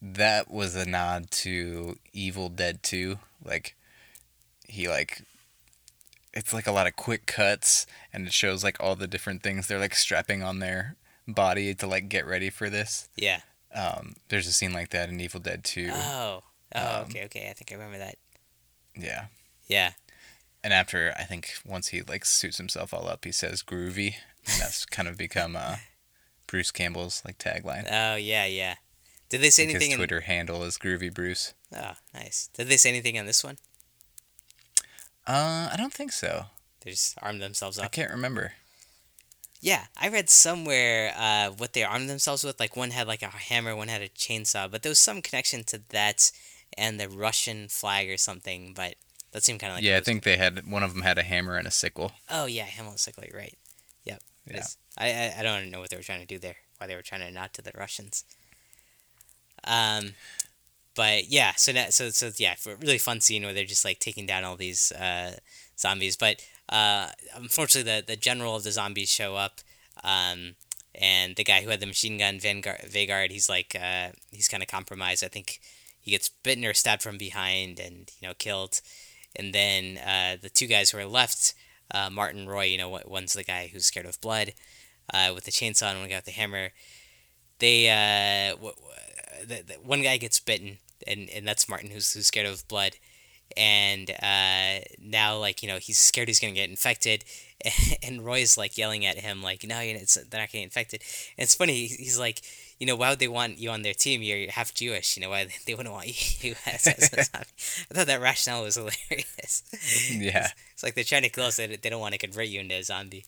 [0.02, 3.18] That was a nod to Evil Dead 2.
[3.44, 3.76] Like
[4.68, 5.24] he like
[6.34, 9.68] it's like a lot of quick cuts and it shows like all the different things
[9.68, 10.96] they're like strapping on their
[11.28, 13.10] body to like get ready for this.
[13.16, 13.42] Yeah.
[13.74, 15.90] Um, there's a scene like that in Evil Dead 2.
[15.92, 16.44] Oh.
[16.74, 16.96] Oh.
[17.00, 17.26] Um, okay.
[17.26, 17.48] Okay.
[17.50, 18.16] I think I remember that.
[18.96, 19.26] Yeah.
[19.68, 19.92] Yeah.
[20.64, 24.16] And after I think once he like suits himself all up, he says groovy,
[24.48, 25.78] and that's kind of become uh,
[26.48, 27.88] Bruce Campbell's like tagline.
[27.92, 28.46] Oh yeah.
[28.46, 28.76] Yeah.
[29.30, 29.90] Did they say Like, anything?
[29.92, 31.54] His In, Twitter handle is Groovy Bruce.
[31.76, 32.50] oh, nice.
[32.54, 33.58] Did they say anything on this one?
[35.28, 36.46] Uh, I don't think so.
[36.82, 37.86] They just armed themselves up.
[37.86, 38.54] I can't remember.
[39.62, 42.60] Yeah, I read somewhere uh, what they armed themselves with.
[42.60, 45.64] Like one had like a hammer, one had a chainsaw, but there was some connection
[45.66, 46.32] to that
[46.78, 48.74] and the Russian flag or something.
[48.76, 48.96] But
[49.32, 51.24] that seemed kind of like yeah, I think they had one of them had a
[51.24, 52.12] hammer and a sickle.
[52.30, 53.24] Oh yeah, hammer and sickle.
[53.34, 53.56] Right.
[54.04, 54.22] Yep.
[54.46, 54.66] Yeah.
[54.98, 56.56] I, I don't know what they were trying to do there.
[56.78, 58.24] Why they were trying to nod to the Russians.
[59.64, 60.14] Um,
[60.96, 64.26] but yeah, so that so so yeah, really fun scene where they're just like taking
[64.26, 65.38] down all these uh,
[65.78, 66.18] zombies.
[66.18, 69.60] But uh, unfortunately, the the general of the zombies show up.
[70.04, 70.56] Um,
[70.96, 74.62] and the guy who had the machine gun, Vanguard, Vegard, he's like, uh, he's kind
[74.62, 75.24] of compromised.
[75.24, 75.60] I think
[76.02, 78.82] he gets bitten or stabbed from behind and, you know, killed.
[79.36, 81.54] And then uh, the two guys who are left,
[81.94, 84.54] uh, Martin Roy, you know, one- one's the guy who's scared of blood
[85.14, 86.72] uh, with the chainsaw, and one guy with the hammer.
[87.60, 90.78] They, uh, w- w- the, the, one guy gets bitten,
[91.08, 92.94] and, and that's Martin, who's, who's scared of blood.
[93.58, 97.24] And uh, now, like, you know, he's scared he's going to get infected.
[98.04, 101.04] And Roy's, like, yelling at him, like, no, you know, it's, they're not getting infected.
[101.38, 102.42] And it's funny, he's like,
[102.80, 104.24] you know, why would they want you on their team?
[104.24, 105.16] You're half Jewish.
[105.16, 107.20] You know, why they wouldn't want you as, as a.
[107.22, 109.62] I thought that rationale was hilarious.
[110.12, 111.68] Yeah, It's like they're trying to close us.
[111.68, 113.26] They don't want to convert you into a zombie.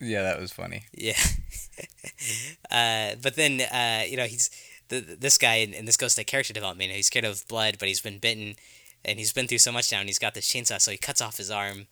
[0.00, 0.84] yeah, that was funny.
[0.94, 1.18] Yeah.
[2.70, 4.50] uh, but then, uh, you know, he's
[4.88, 6.88] the, this guy, and, and this goes to character development.
[6.88, 8.56] You know, he's scared of blood, but he's been bitten,
[9.04, 11.20] and he's been through so much now, and he's got this chainsaw, so he cuts
[11.20, 11.86] off his arm.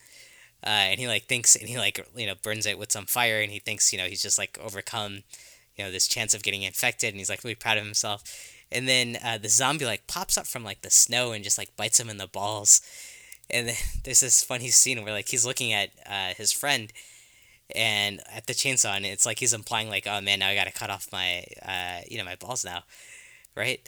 [0.65, 3.41] Uh, and he like thinks, and he like you know burns it with some fire,
[3.41, 5.23] and he thinks you know he's just like overcome,
[5.77, 8.23] you know, this chance of getting infected, and he's like really proud of himself.
[8.71, 11.77] And then uh, the zombie like pops up from like the snow and just like
[11.77, 12.83] bites him in the balls.
[13.49, 16.93] And then there's this funny scene where like he's looking at uh, his friend,
[17.75, 20.73] and at the chainsaw, and it's like he's implying like, oh man, now I gotta
[20.73, 22.83] cut off my, uh, you know, my balls now,
[23.55, 23.87] right?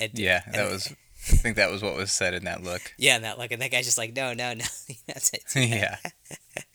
[0.00, 0.94] And, Yeah, that and- was.
[1.32, 2.94] I think that was what was said in that look.
[2.98, 4.64] Yeah, in that look, and that guy's just like, no, no, no,
[5.06, 5.42] that's it.
[5.54, 5.96] yeah,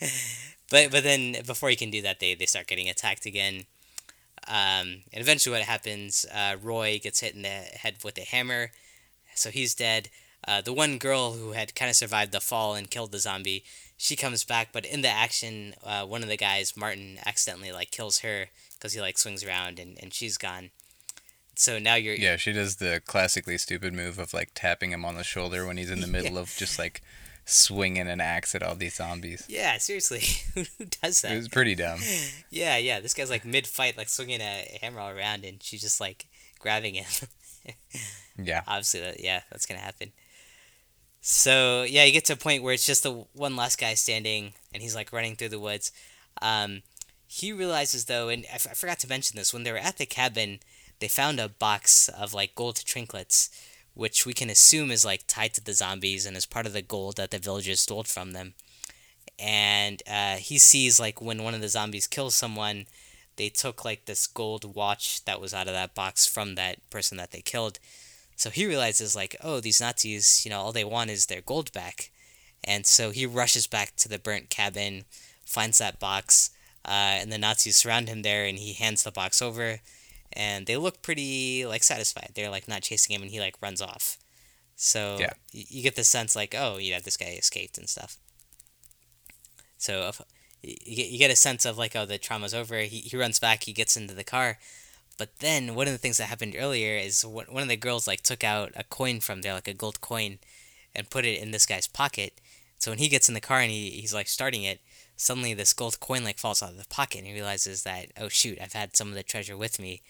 [0.69, 3.65] But but then before he can do that, they they start getting attacked again.
[4.47, 6.25] Um, and eventually, what happens?
[6.33, 8.71] Uh, Roy gets hit in the head with a hammer,
[9.33, 10.09] so he's dead.
[10.47, 13.63] Uh, the one girl who had kind of survived the fall and killed the zombie,
[13.97, 17.89] she comes back, but in the action, uh, one of the guys, Martin, accidentally like
[17.89, 20.69] kills her because he like swings around and, and she's gone.
[21.55, 22.35] So now you're yeah.
[22.37, 25.89] She does the classically stupid move of like tapping him on the shoulder when he's
[25.91, 26.11] in the Yeah.
[26.23, 27.01] middle of just like
[27.45, 29.45] swinging an axe at all these zombies.
[29.47, 30.21] yeah seriously
[30.55, 31.31] who does that?
[31.31, 31.99] It was pretty dumb.
[32.49, 32.99] Yeah, yeah.
[32.99, 36.25] This guy's like mid fight, like swinging a hammer all around, and she's just like
[36.59, 37.05] grabbing him.
[38.37, 40.11] Yeah, Obviously, that yeah, that's gonna happen.
[41.21, 44.53] So yeah, you get to a point where it's just the one last guy standing,
[44.73, 45.91] and he's like running through the woods.
[46.41, 46.83] Um,
[47.27, 49.97] he realizes though, and I, f- I forgot to mention this when they were at
[49.97, 50.59] the cabin,
[50.99, 53.49] they found a box of like gold trinkets,
[53.93, 56.81] which we can assume is like tied to the zombies and is part of the
[56.81, 58.53] gold that the villagers stole from them.
[59.37, 62.85] And uh, he sees like when one of the zombies kills someone,
[63.35, 67.17] they took like this gold watch that was out of that box from that person
[67.17, 67.79] that they killed.
[68.35, 71.71] So he realizes like, oh, these Nazis, you know, all they want is their gold
[71.71, 72.11] back.
[72.63, 75.03] And so he rushes back to the burnt cabin,
[75.45, 76.49] finds that box,
[76.83, 79.79] uh, and the Nazis surround him there, and he hands the box over,
[80.35, 82.31] and they look pretty like satisfied.
[82.35, 84.17] They're like not chasing him, and he like runs off.
[84.75, 85.33] So Yeah.
[85.53, 88.17] y- you get the sense like, oh, you know, this guy escaped and stuff.
[89.77, 90.21] So if,
[90.61, 92.79] you get you get a sense of like, oh, the trauma's over.
[92.79, 93.63] He he runs back.
[93.63, 94.57] He gets into the car.
[95.17, 98.07] But then one of the things that happened earlier is one one of the girls
[98.07, 100.39] like took out a coin from there, like a gold coin,
[100.95, 102.41] and put it in this guy's pocket.
[102.79, 104.81] So when he gets in the car and he, he's like starting it,
[105.17, 108.29] suddenly this gold coin like falls out of the pocket and he realizes that oh
[108.29, 110.01] shoot, I've had some of the treasure with me.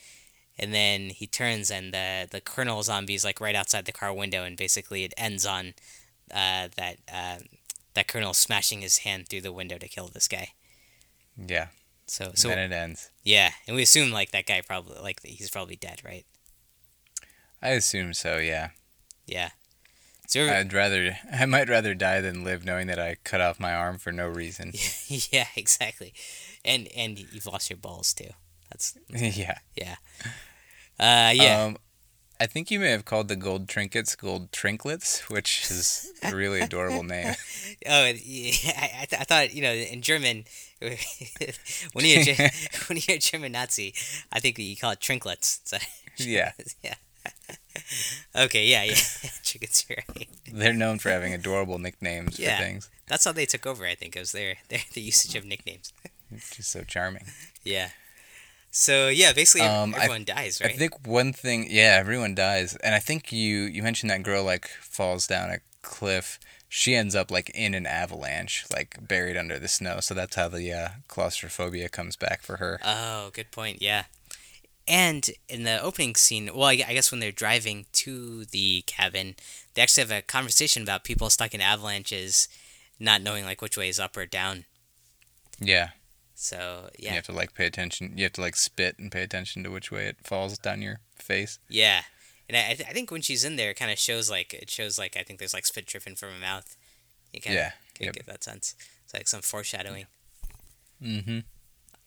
[0.58, 4.14] And then he turns and the the colonel zombie is like right outside the car
[4.14, 5.74] window and basically it ends on
[6.32, 7.38] uh, that uh,
[7.94, 10.50] that colonel smashing his hand through the window to kill this guy.
[11.38, 11.68] yeah.
[12.08, 13.10] So So so then it ends.
[13.24, 16.26] yeah, and we assume like that guy probably like he's probably dead, right?
[17.62, 18.38] I assume so.
[18.38, 18.70] Yeah.
[19.26, 19.50] Yeah.
[20.28, 21.18] So I'd rather.
[21.32, 24.28] I might rather die than live knowing that I cut off my arm for no
[24.28, 24.74] reason.
[25.08, 26.14] yeah, exactly.
[26.64, 28.30] And and you've lost your balls too.
[28.72, 29.60] That's yeah.
[29.76, 29.96] yeah.
[31.00, 31.64] Uh yeah.
[31.64, 31.78] Um,
[32.38, 36.60] I think you may have called the gold trinkets gold trinklets, which is a really
[36.60, 37.34] adorable name.
[37.88, 40.44] oh, yeah, I, I, th- I thought you know in German
[40.82, 42.26] when you
[42.88, 43.94] when you hear German Nazi,
[44.34, 45.62] I think you call it trinklets.
[45.64, 45.78] So,
[46.18, 46.52] Yeah.
[46.84, 46.96] yeah.
[48.36, 48.96] okay, yeah, yeah.
[49.90, 50.28] You're right.
[50.52, 52.58] They're known for having adorable nicknames Yeah.
[52.58, 52.90] for things.
[53.08, 53.86] That's how they took over.
[53.86, 55.94] I think it was their their the usage of nicknames.
[56.30, 57.26] Which is so charming.
[57.64, 57.90] Yeah.
[58.72, 60.74] So yeah, basically Um, I- everyone dies, right?
[60.74, 64.44] I think one thing, yeah, everyone dies, and I think you you mentioned that girl
[64.44, 66.40] like falls down a cliff.
[66.68, 70.00] She ends up like in an avalanche, like buried under the snow.
[70.02, 72.80] So that's how the uh, claustrophobia comes back for her.
[72.84, 73.82] Oh, good point.
[73.82, 74.06] Yeah.
[74.88, 79.36] And in the opening scene, well, I guess when they're driving to the cabin,
[79.74, 82.48] they actually have a conversation about people stuck in avalanches,
[83.00, 84.66] not knowing like which way is up or down.
[85.60, 85.90] Yeah,
[86.36, 87.10] So yeah.
[87.12, 88.14] you have to like pay attention.
[88.16, 91.00] You have to like spit and pay attention to which way it falls down your
[91.18, 91.58] face.
[91.70, 92.02] yeah.
[92.48, 94.54] And I, I th- I think when she's in there, it kind of shows like
[94.54, 96.78] it shows like I think there's like spit dripping from her mouth.
[97.34, 98.14] You kind of Yeah, get, yep.
[98.14, 98.76] get that sense.
[99.04, 100.06] It's like some foreshadowing.
[101.02, 101.40] Mm-hmm.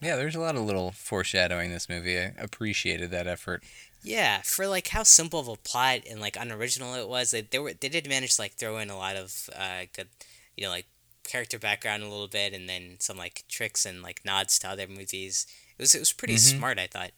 [0.00, 2.18] Yeah, there's a lot of little foreshadowing this movie.
[2.18, 3.64] I appreciated that effort.
[4.02, 7.58] Yeah, for like how simple of a plot and like unoriginal it was, they, they
[7.58, 10.08] were they did manage to like throw in a lot of uh, good,
[10.56, 10.86] you know, like
[11.24, 14.86] character background a little bit, and then some like tricks and like nods to other
[14.86, 15.46] movies.
[15.76, 16.58] It was it was pretty Mhm.
[16.58, 17.10] smart, I thought.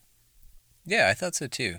[0.87, 1.77] Yeah, I thought so too.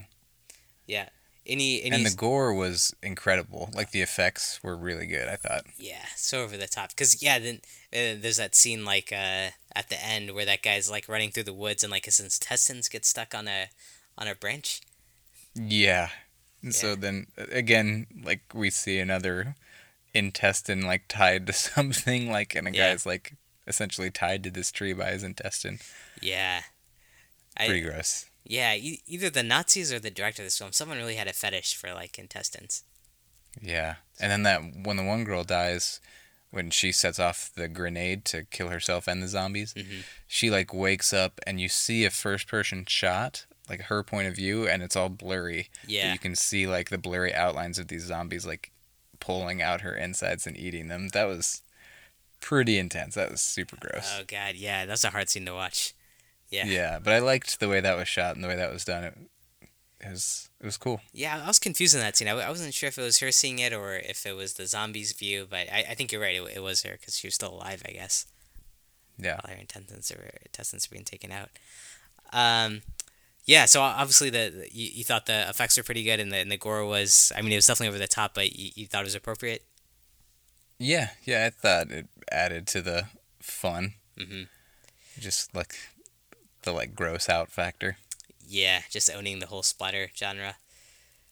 [0.86, 1.10] Yeah.
[1.48, 3.72] Any any And the gore was incredible.
[3.74, 5.28] Like the effects were really good.
[5.28, 5.66] I thought.
[5.78, 6.96] yeah, so over the top.
[6.96, 7.56] Cause yeah, then
[7.92, 11.44] uh, there's that scene like uh, at the end where that guy's like running through
[11.44, 13.70] the woods and like his intestines get stuck on a
[14.18, 14.82] on a branch.
[15.56, 16.10] Yeah.
[16.64, 19.56] And So then again, like we see another
[20.14, 22.92] intestine like tied to something, like and a Yeah.
[22.92, 23.34] guy's like
[23.68, 25.80] essentially tied to this tree by his intestine.
[26.22, 26.62] Yeah.
[27.58, 28.26] I, Pretty gross.
[28.44, 31.34] Yeah, e- either the Nazis or the director of this film, someone really had a
[31.34, 32.84] fetish for like intestines.
[33.62, 33.96] Yeah.
[34.20, 36.00] And then that when the one girl dies,
[36.52, 40.04] when she sets off the grenade to kill herself and the zombies, Mhm.
[40.28, 44.36] she like wakes up and you see a first person shot, like her point of
[44.36, 45.70] view, and it's all blurry.
[45.82, 46.14] But Yeah.
[46.14, 48.72] you can see like the blurry outlines of these zombies like
[49.20, 51.10] pulling out her insides and eating them.
[51.10, 51.62] That was
[52.42, 53.16] pretty intense.
[53.16, 54.08] That was super gross.
[54.18, 55.94] Oh god, yeah, that's a hard scene to watch.
[56.50, 56.66] Yeah.
[56.66, 57.00] yeah.
[57.00, 59.04] but I liked the way that was shot and the way that was done.
[59.06, 59.18] It,
[60.04, 61.02] it was it was cool.
[61.14, 62.28] Yeah, I was confused in that scene.
[62.28, 64.68] I, I wasn't sure if it was her seeing it or if it was the
[64.68, 66.36] zombies' view, but I, I think you're right.
[66.36, 68.26] It, it was her because she was still alive, I guess.
[69.18, 69.40] Yeah.
[69.44, 71.50] While her intestines are intestines were being taken out.
[72.34, 72.82] Um,
[73.46, 73.66] yeah.
[73.66, 76.52] So obviously the, the- you, you thought the effects were pretty good and the and
[76.52, 77.32] the gore was.
[77.36, 79.64] I mean, it was definitely over the top, but you, you thought it was appropriate.
[80.80, 83.06] Yeah, yeah, I thought it added to the
[83.40, 83.94] fun.
[84.18, 84.44] hmm
[85.20, 85.76] Just like
[86.64, 87.98] the like gross out factor.
[88.52, 90.56] Yeah, just owning the whole splatter genre.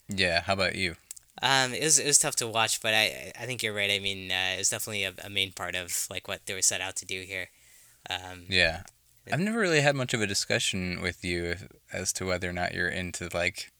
[0.08, 0.96] Yeah, how about you?
[1.42, 3.92] Um, it was it was tough to watch, but I I think you're right.
[3.92, 6.62] I mean, uh, it was definitely a, a main part of like what they were
[6.62, 7.50] set out to do here.
[8.10, 8.84] Um, Yeah.
[9.32, 11.56] I've never really had much of a discussion with you
[11.94, 13.72] as to whether or not you're into like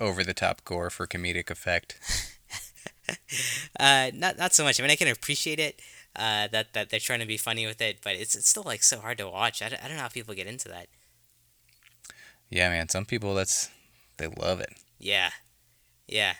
[0.00, 1.98] over the top gore for comedic effect.
[3.78, 4.80] uh, not not so much.
[4.80, 5.80] I mean, I can appreciate it.
[6.16, 8.82] Uh, that that they're trying to be funny with it, but it's it's still like
[8.82, 9.62] so hard to watch.
[9.62, 10.88] I don't, I don't know how people get into that.
[12.50, 13.70] Yeah, man, some people that's
[14.16, 14.74] they love it.
[14.98, 15.30] Yeah,
[16.08, 16.34] yeah.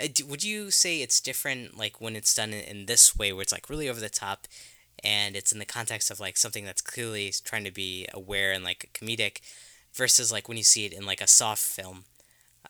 [0.00, 3.42] Uh, would you say it's different, like when it's done in, in this way, where
[3.42, 4.48] it's like really over the top,
[5.04, 8.64] and it's in the context of like something that's clearly trying to be aware and
[8.64, 9.40] like comedic,
[9.92, 12.04] versus like when you see it in like a soft film,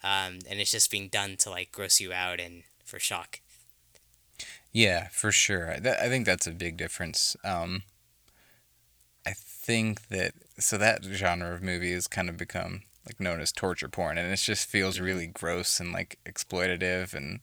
[0.02, 3.40] um, and it's just being done to like gross you out and for shock.
[4.72, 5.70] Yeah, for sure.
[5.72, 7.36] I- That, I think that's a big difference.
[7.44, 7.84] Um,
[9.26, 13.52] I think that so that genre of movie has kind of become like known as
[13.52, 17.40] torture porn, and it just feels really gross and like exploitative, and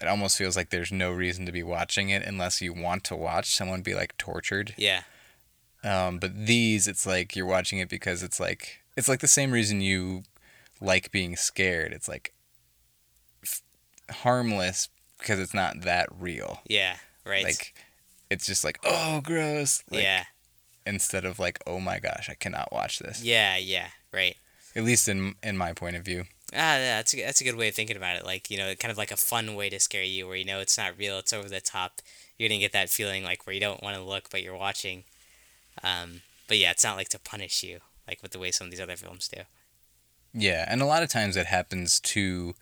[0.00, 3.16] it almost feels like there's no reason to be watching it unless you want to
[3.16, 4.74] watch someone be like tortured.
[4.76, 5.02] Yeah,
[5.84, 9.52] Um, but these, it's like you're watching it because it's like it's like the same
[9.52, 10.24] reason you
[10.80, 11.92] like being scared.
[11.92, 12.34] It's like
[13.42, 13.62] f-
[14.10, 16.60] harmless because it's not that real.
[16.68, 17.44] yeah, right.
[17.44, 17.74] Like
[18.28, 19.82] it's just like oh gross.
[19.90, 20.24] Like, yeah,
[20.86, 23.22] Instead of like oh my gosh, I cannot watch this.
[23.22, 24.36] yeah, yeah, right.
[24.76, 26.24] At least in in my point of view.
[26.52, 28.24] Ah, yeah, that's a, that's a good way of thinking about it.
[28.24, 30.60] Like, you know, kind of like a fun way to scare you where you know
[30.60, 32.00] it's not real, it's over the top.
[32.38, 34.56] You're going to get that feeling like where you don't want to look, but you're
[34.56, 35.02] watching.
[35.82, 38.70] Um, but yeah, it's not like to punish you, like with the way some of
[38.70, 39.42] these other films do.
[40.32, 42.54] Yeah, and a lot of times it happens to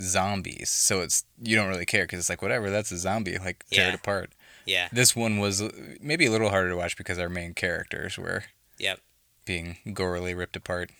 [0.00, 3.64] zombies, so it's you don't really care because it's like whatever, that's a zombie, like
[3.70, 3.88] tear Yeah.
[3.90, 4.32] it apart.
[4.64, 8.16] Yeah, This one was uh, maybe a little harder to watch because our main characters
[8.18, 8.44] were
[8.78, 9.00] Yep.
[9.44, 10.90] being gorily ripped apart.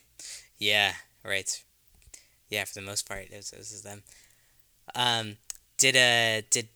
[0.58, 0.94] yeah,
[1.24, 1.62] right.
[2.48, 4.02] Yeah, for the most part, it was, it was them.
[4.94, 5.36] Um,
[5.78, 6.68] did uh did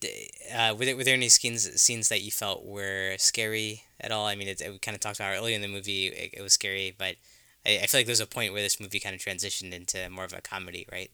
[0.54, 4.26] uh were there, were there any scenes scenes that you felt were scary at all?
[4.26, 6.06] I mean, it, it we kind of talked about earlier in the movie.
[6.08, 7.16] It, it was scary, but
[7.64, 10.24] I, I feel like there's a point where this movie kind of transitioned into more
[10.24, 11.10] of a comedy, right?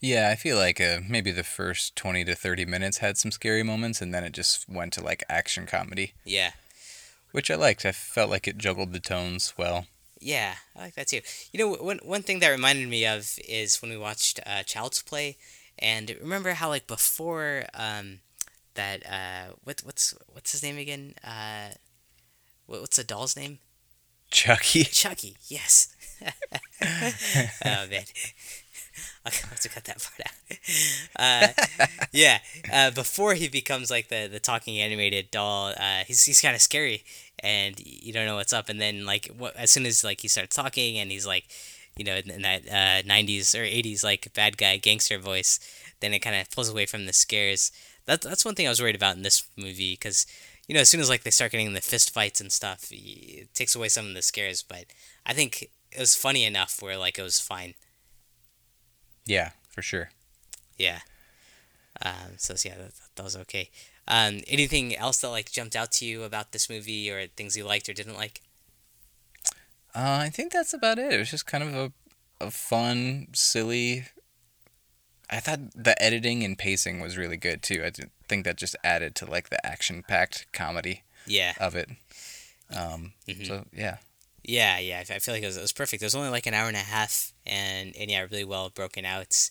[0.00, 3.62] Yeah, I feel like uh, maybe the first 20 to 30 minutes had some scary
[3.62, 6.14] moments and then it just went to like action comedy.
[6.24, 6.52] Yeah.
[7.32, 7.84] which I liked.
[7.84, 9.86] I felt like it juggled the tones well.
[10.20, 11.20] Yeah, I like that too.
[11.52, 15.00] You know, one one thing that reminded me of is when we watched uh, Child's
[15.02, 15.36] Play,
[15.78, 18.20] and remember how like before um,
[18.74, 21.14] that uh, what what's what's his name again?
[21.22, 21.70] Uh,
[22.66, 23.58] what, what's the doll's name?
[24.30, 24.84] Chucky.
[24.84, 25.36] Chucky.
[25.46, 25.94] Yes.
[27.64, 28.04] oh man.
[29.26, 30.32] I'll have to cut that part out.
[31.18, 31.48] Uh,
[32.12, 32.38] yeah,
[32.72, 36.62] uh, before he becomes like the, the talking animated doll, uh, he's he's kind of
[36.62, 37.04] scary,
[37.40, 38.68] and you don't know what's up.
[38.68, 41.44] And then like what, as soon as like he starts talking, and he's like,
[41.96, 42.66] you know, in, in that
[43.04, 45.58] '90s or '80s like bad guy gangster voice,
[46.00, 47.72] then it kind of pulls away from the scares.
[48.06, 50.26] That's that's one thing I was worried about in this movie because
[50.66, 53.52] you know as soon as like they start getting the fist fights and stuff, it
[53.54, 54.62] takes away some of the scares.
[54.62, 54.86] But
[55.26, 57.74] I think it was funny enough where like it was fine.
[59.28, 60.10] Yeah, for sure.
[60.78, 61.00] Yeah.
[62.00, 63.70] Um, so yeah, that, that was okay.
[64.06, 67.64] Um, anything else that like jumped out to you about this movie, or things you
[67.64, 68.40] liked or didn't like?
[69.94, 71.12] Uh, I think that's about it.
[71.12, 71.92] It was just kind of a,
[72.40, 74.06] a fun, silly.
[75.28, 77.84] I thought the editing and pacing was really good too.
[77.84, 77.92] I
[78.28, 81.02] think that just added to like the action-packed comedy.
[81.26, 81.52] Yeah.
[81.60, 81.90] Of it.
[82.74, 83.44] Um, mm-hmm.
[83.44, 83.98] So yeah.
[84.48, 85.00] Yeah, yeah.
[85.00, 86.02] I feel like it was, it was perfect.
[86.02, 89.04] It was only like an hour and a half, and and yeah, really well broken
[89.04, 89.50] out.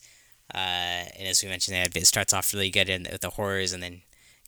[0.52, 3.80] Uh, and as we mentioned, it starts off really good in, with the horrors, and
[3.80, 4.02] then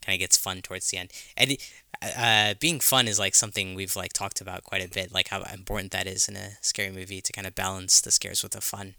[0.04, 1.12] kind of gets fun towards the end.
[1.36, 1.56] And
[2.02, 5.42] uh, being fun is like something we've like talked about quite a bit, like how
[5.42, 8.60] important that is in a scary movie to kind of balance the scares with the
[8.60, 8.96] fun.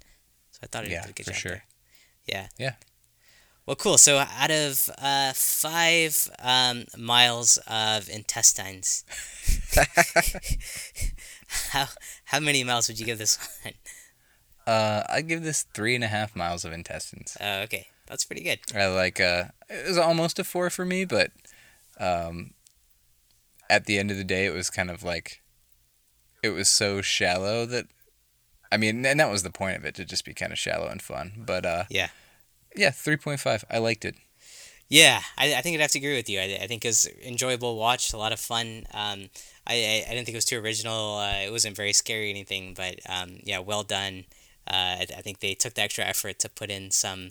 [0.51, 1.51] So I thought it yeah, did a good for job sure.
[1.51, 1.63] there.
[2.27, 2.47] Yeah.
[2.57, 2.73] Yeah.
[3.65, 3.97] Well, cool.
[3.97, 9.03] So out of uh, five um, miles of intestines,
[11.71, 11.87] how
[12.25, 13.73] how many miles would you give this one?
[14.67, 17.35] Uh, I give this three and a half miles of intestines.
[17.41, 18.59] Oh, okay, that's pretty good.
[18.75, 19.19] I like.
[19.19, 21.31] Uh, it was almost a four for me, but
[21.99, 22.51] um,
[23.69, 25.41] at the end of the day, it was kind of like
[26.43, 27.87] it was so shallow that
[28.71, 30.87] I mean, and that was the point of it to just be kind of shallow
[30.87, 31.43] and fun.
[31.45, 32.09] But uh, yeah,
[32.75, 33.65] yeah, three point five.
[33.69, 34.15] I liked it.
[34.91, 36.41] Yeah, I, I think I'd have to agree with you.
[36.41, 38.85] I, I think it was enjoyable watch, a lot of fun.
[38.93, 39.29] Um,
[39.65, 41.15] I, I, I didn't think it was too original.
[41.15, 44.25] Uh, it wasn't very scary or anything, but um, yeah, well done.
[44.67, 47.29] Uh, I, I think they took the extra effort to put in some,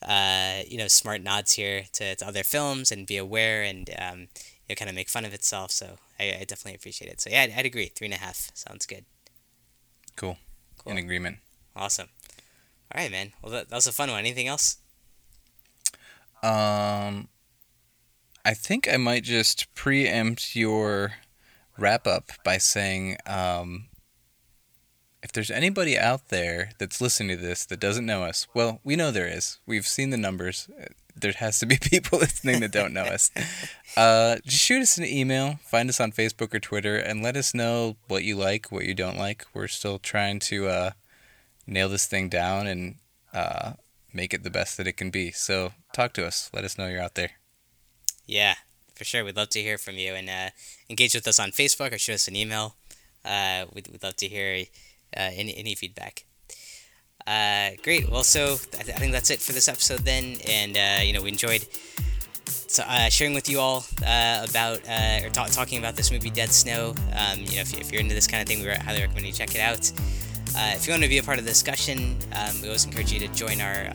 [0.00, 4.20] uh, you know, smart nods here to, to other films and be aware and um,
[4.20, 5.72] you know, kind of make fun of itself.
[5.72, 7.20] So I, I definitely appreciate it.
[7.20, 7.92] So yeah, I'd, I'd agree.
[7.94, 9.04] Three and a half sounds good.
[10.16, 10.38] Cool.
[10.78, 10.92] cool.
[10.92, 11.36] In agreement.
[11.76, 12.08] Awesome.
[12.94, 13.32] All right, man.
[13.42, 14.20] Well, that, that was a fun one.
[14.20, 14.78] Anything else?
[16.44, 17.28] Um,
[18.44, 21.14] I think I might just preempt your
[21.78, 23.86] wrap up by saying um,
[25.22, 28.94] if there's anybody out there that's listening to this that doesn't know us, well, we
[28.94, 29.58] know there is.
[29.64, 30.68] We've seen the numbers.
[31.16, 33.30] There has to be people listening that don't know us.
[33.96, 37.54] Uh, just shoot us an email, find us on Facebook or Twitter, and let us
[37.54, 39.46] know what you like, what you don't like.
[39.54, 40.90] We're still trying to uh,
[41.66, 42.96] nail this thing down and
[43.32, 43.72] uh,
[44.14, 45.30] make it the best that it can be.
[45.30, 46.50] So talk to us.
[46.52, 47.32] Let us know you're out there.
[48.26, 48.54] Yeah,
[48.94, 49.24] for sure.
[49.24, 50.50] We'd love to hear from you and uh,
[50.88, 52.76] engage with us on Facebook or shoot us an email.
[53.24, 54.64] Uh, we'd, we'd love to hear
[55.16, 56.24] uh, any, any feedback.
[57.26, 58.10] Uh, great.
[58.10, 60.36] Well, so I, th- I, think that's it for this episode then.
[60.46, 61.66] And, uh, you know, we enjoyed
[62.78, 66.50] uh, sharing with you all uh, about uh, or ta- talking about this movie, Dead
[66.50, 66.94] Snow.
[67.12, 69.32] Um, you know, if, if, you're into this kind of thing, we highly recommend you
[69.32, 69.90] check it out.
[70.56, 73.12] Uh, if you want to be a part of the discussion, um, we always encourage
[73.12, 73.86] you to join our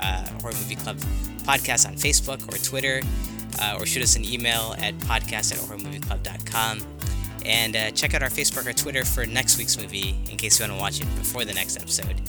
[0.42, 0.98] Horror Movie Club
[1.44, 3.02] podcast on Facebook or Twitter,
[3.80, 6.82] or shoot us an email at podcast at horrormovieclub.com.
[7.46, 10.64] And uh, check out our Facebook or Twitter for next week's movie in case you
[10.64, 12.22] want to watch it before the next episode.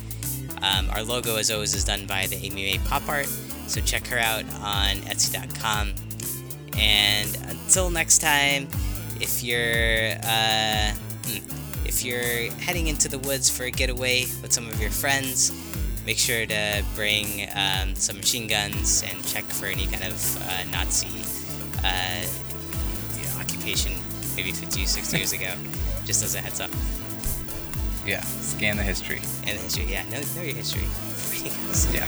[0.63, 3.27] Um, our logo, as always, is done by the Amy May Pop Art,
[3.67, 5.95] so check her out on Etsy.com.
[6.79, 8.69] And until next time,
[9.21, 10.93] if you're uh,
[11.27, 11.60] hmm,
[11.91, 15.51] if you're heading into the woods for a getaway with some of your friends,
[16.07, 20.71] make sure to bring um, some machine guns and check for any kind of uh,
[20.71, 21.09] Nazi
[21.83, 23.91] uh, occupation
[24.37, 25.53] maybe 50, 60 years ago,
[26.05, 26.71] just as a heads up.
[28.07, 29.21] Yeah, scan the history.
[29.49, 30.05] And the history, yeah.
[30.05, 30.87] Know, know your history.
[31.93, 32.07] yeah.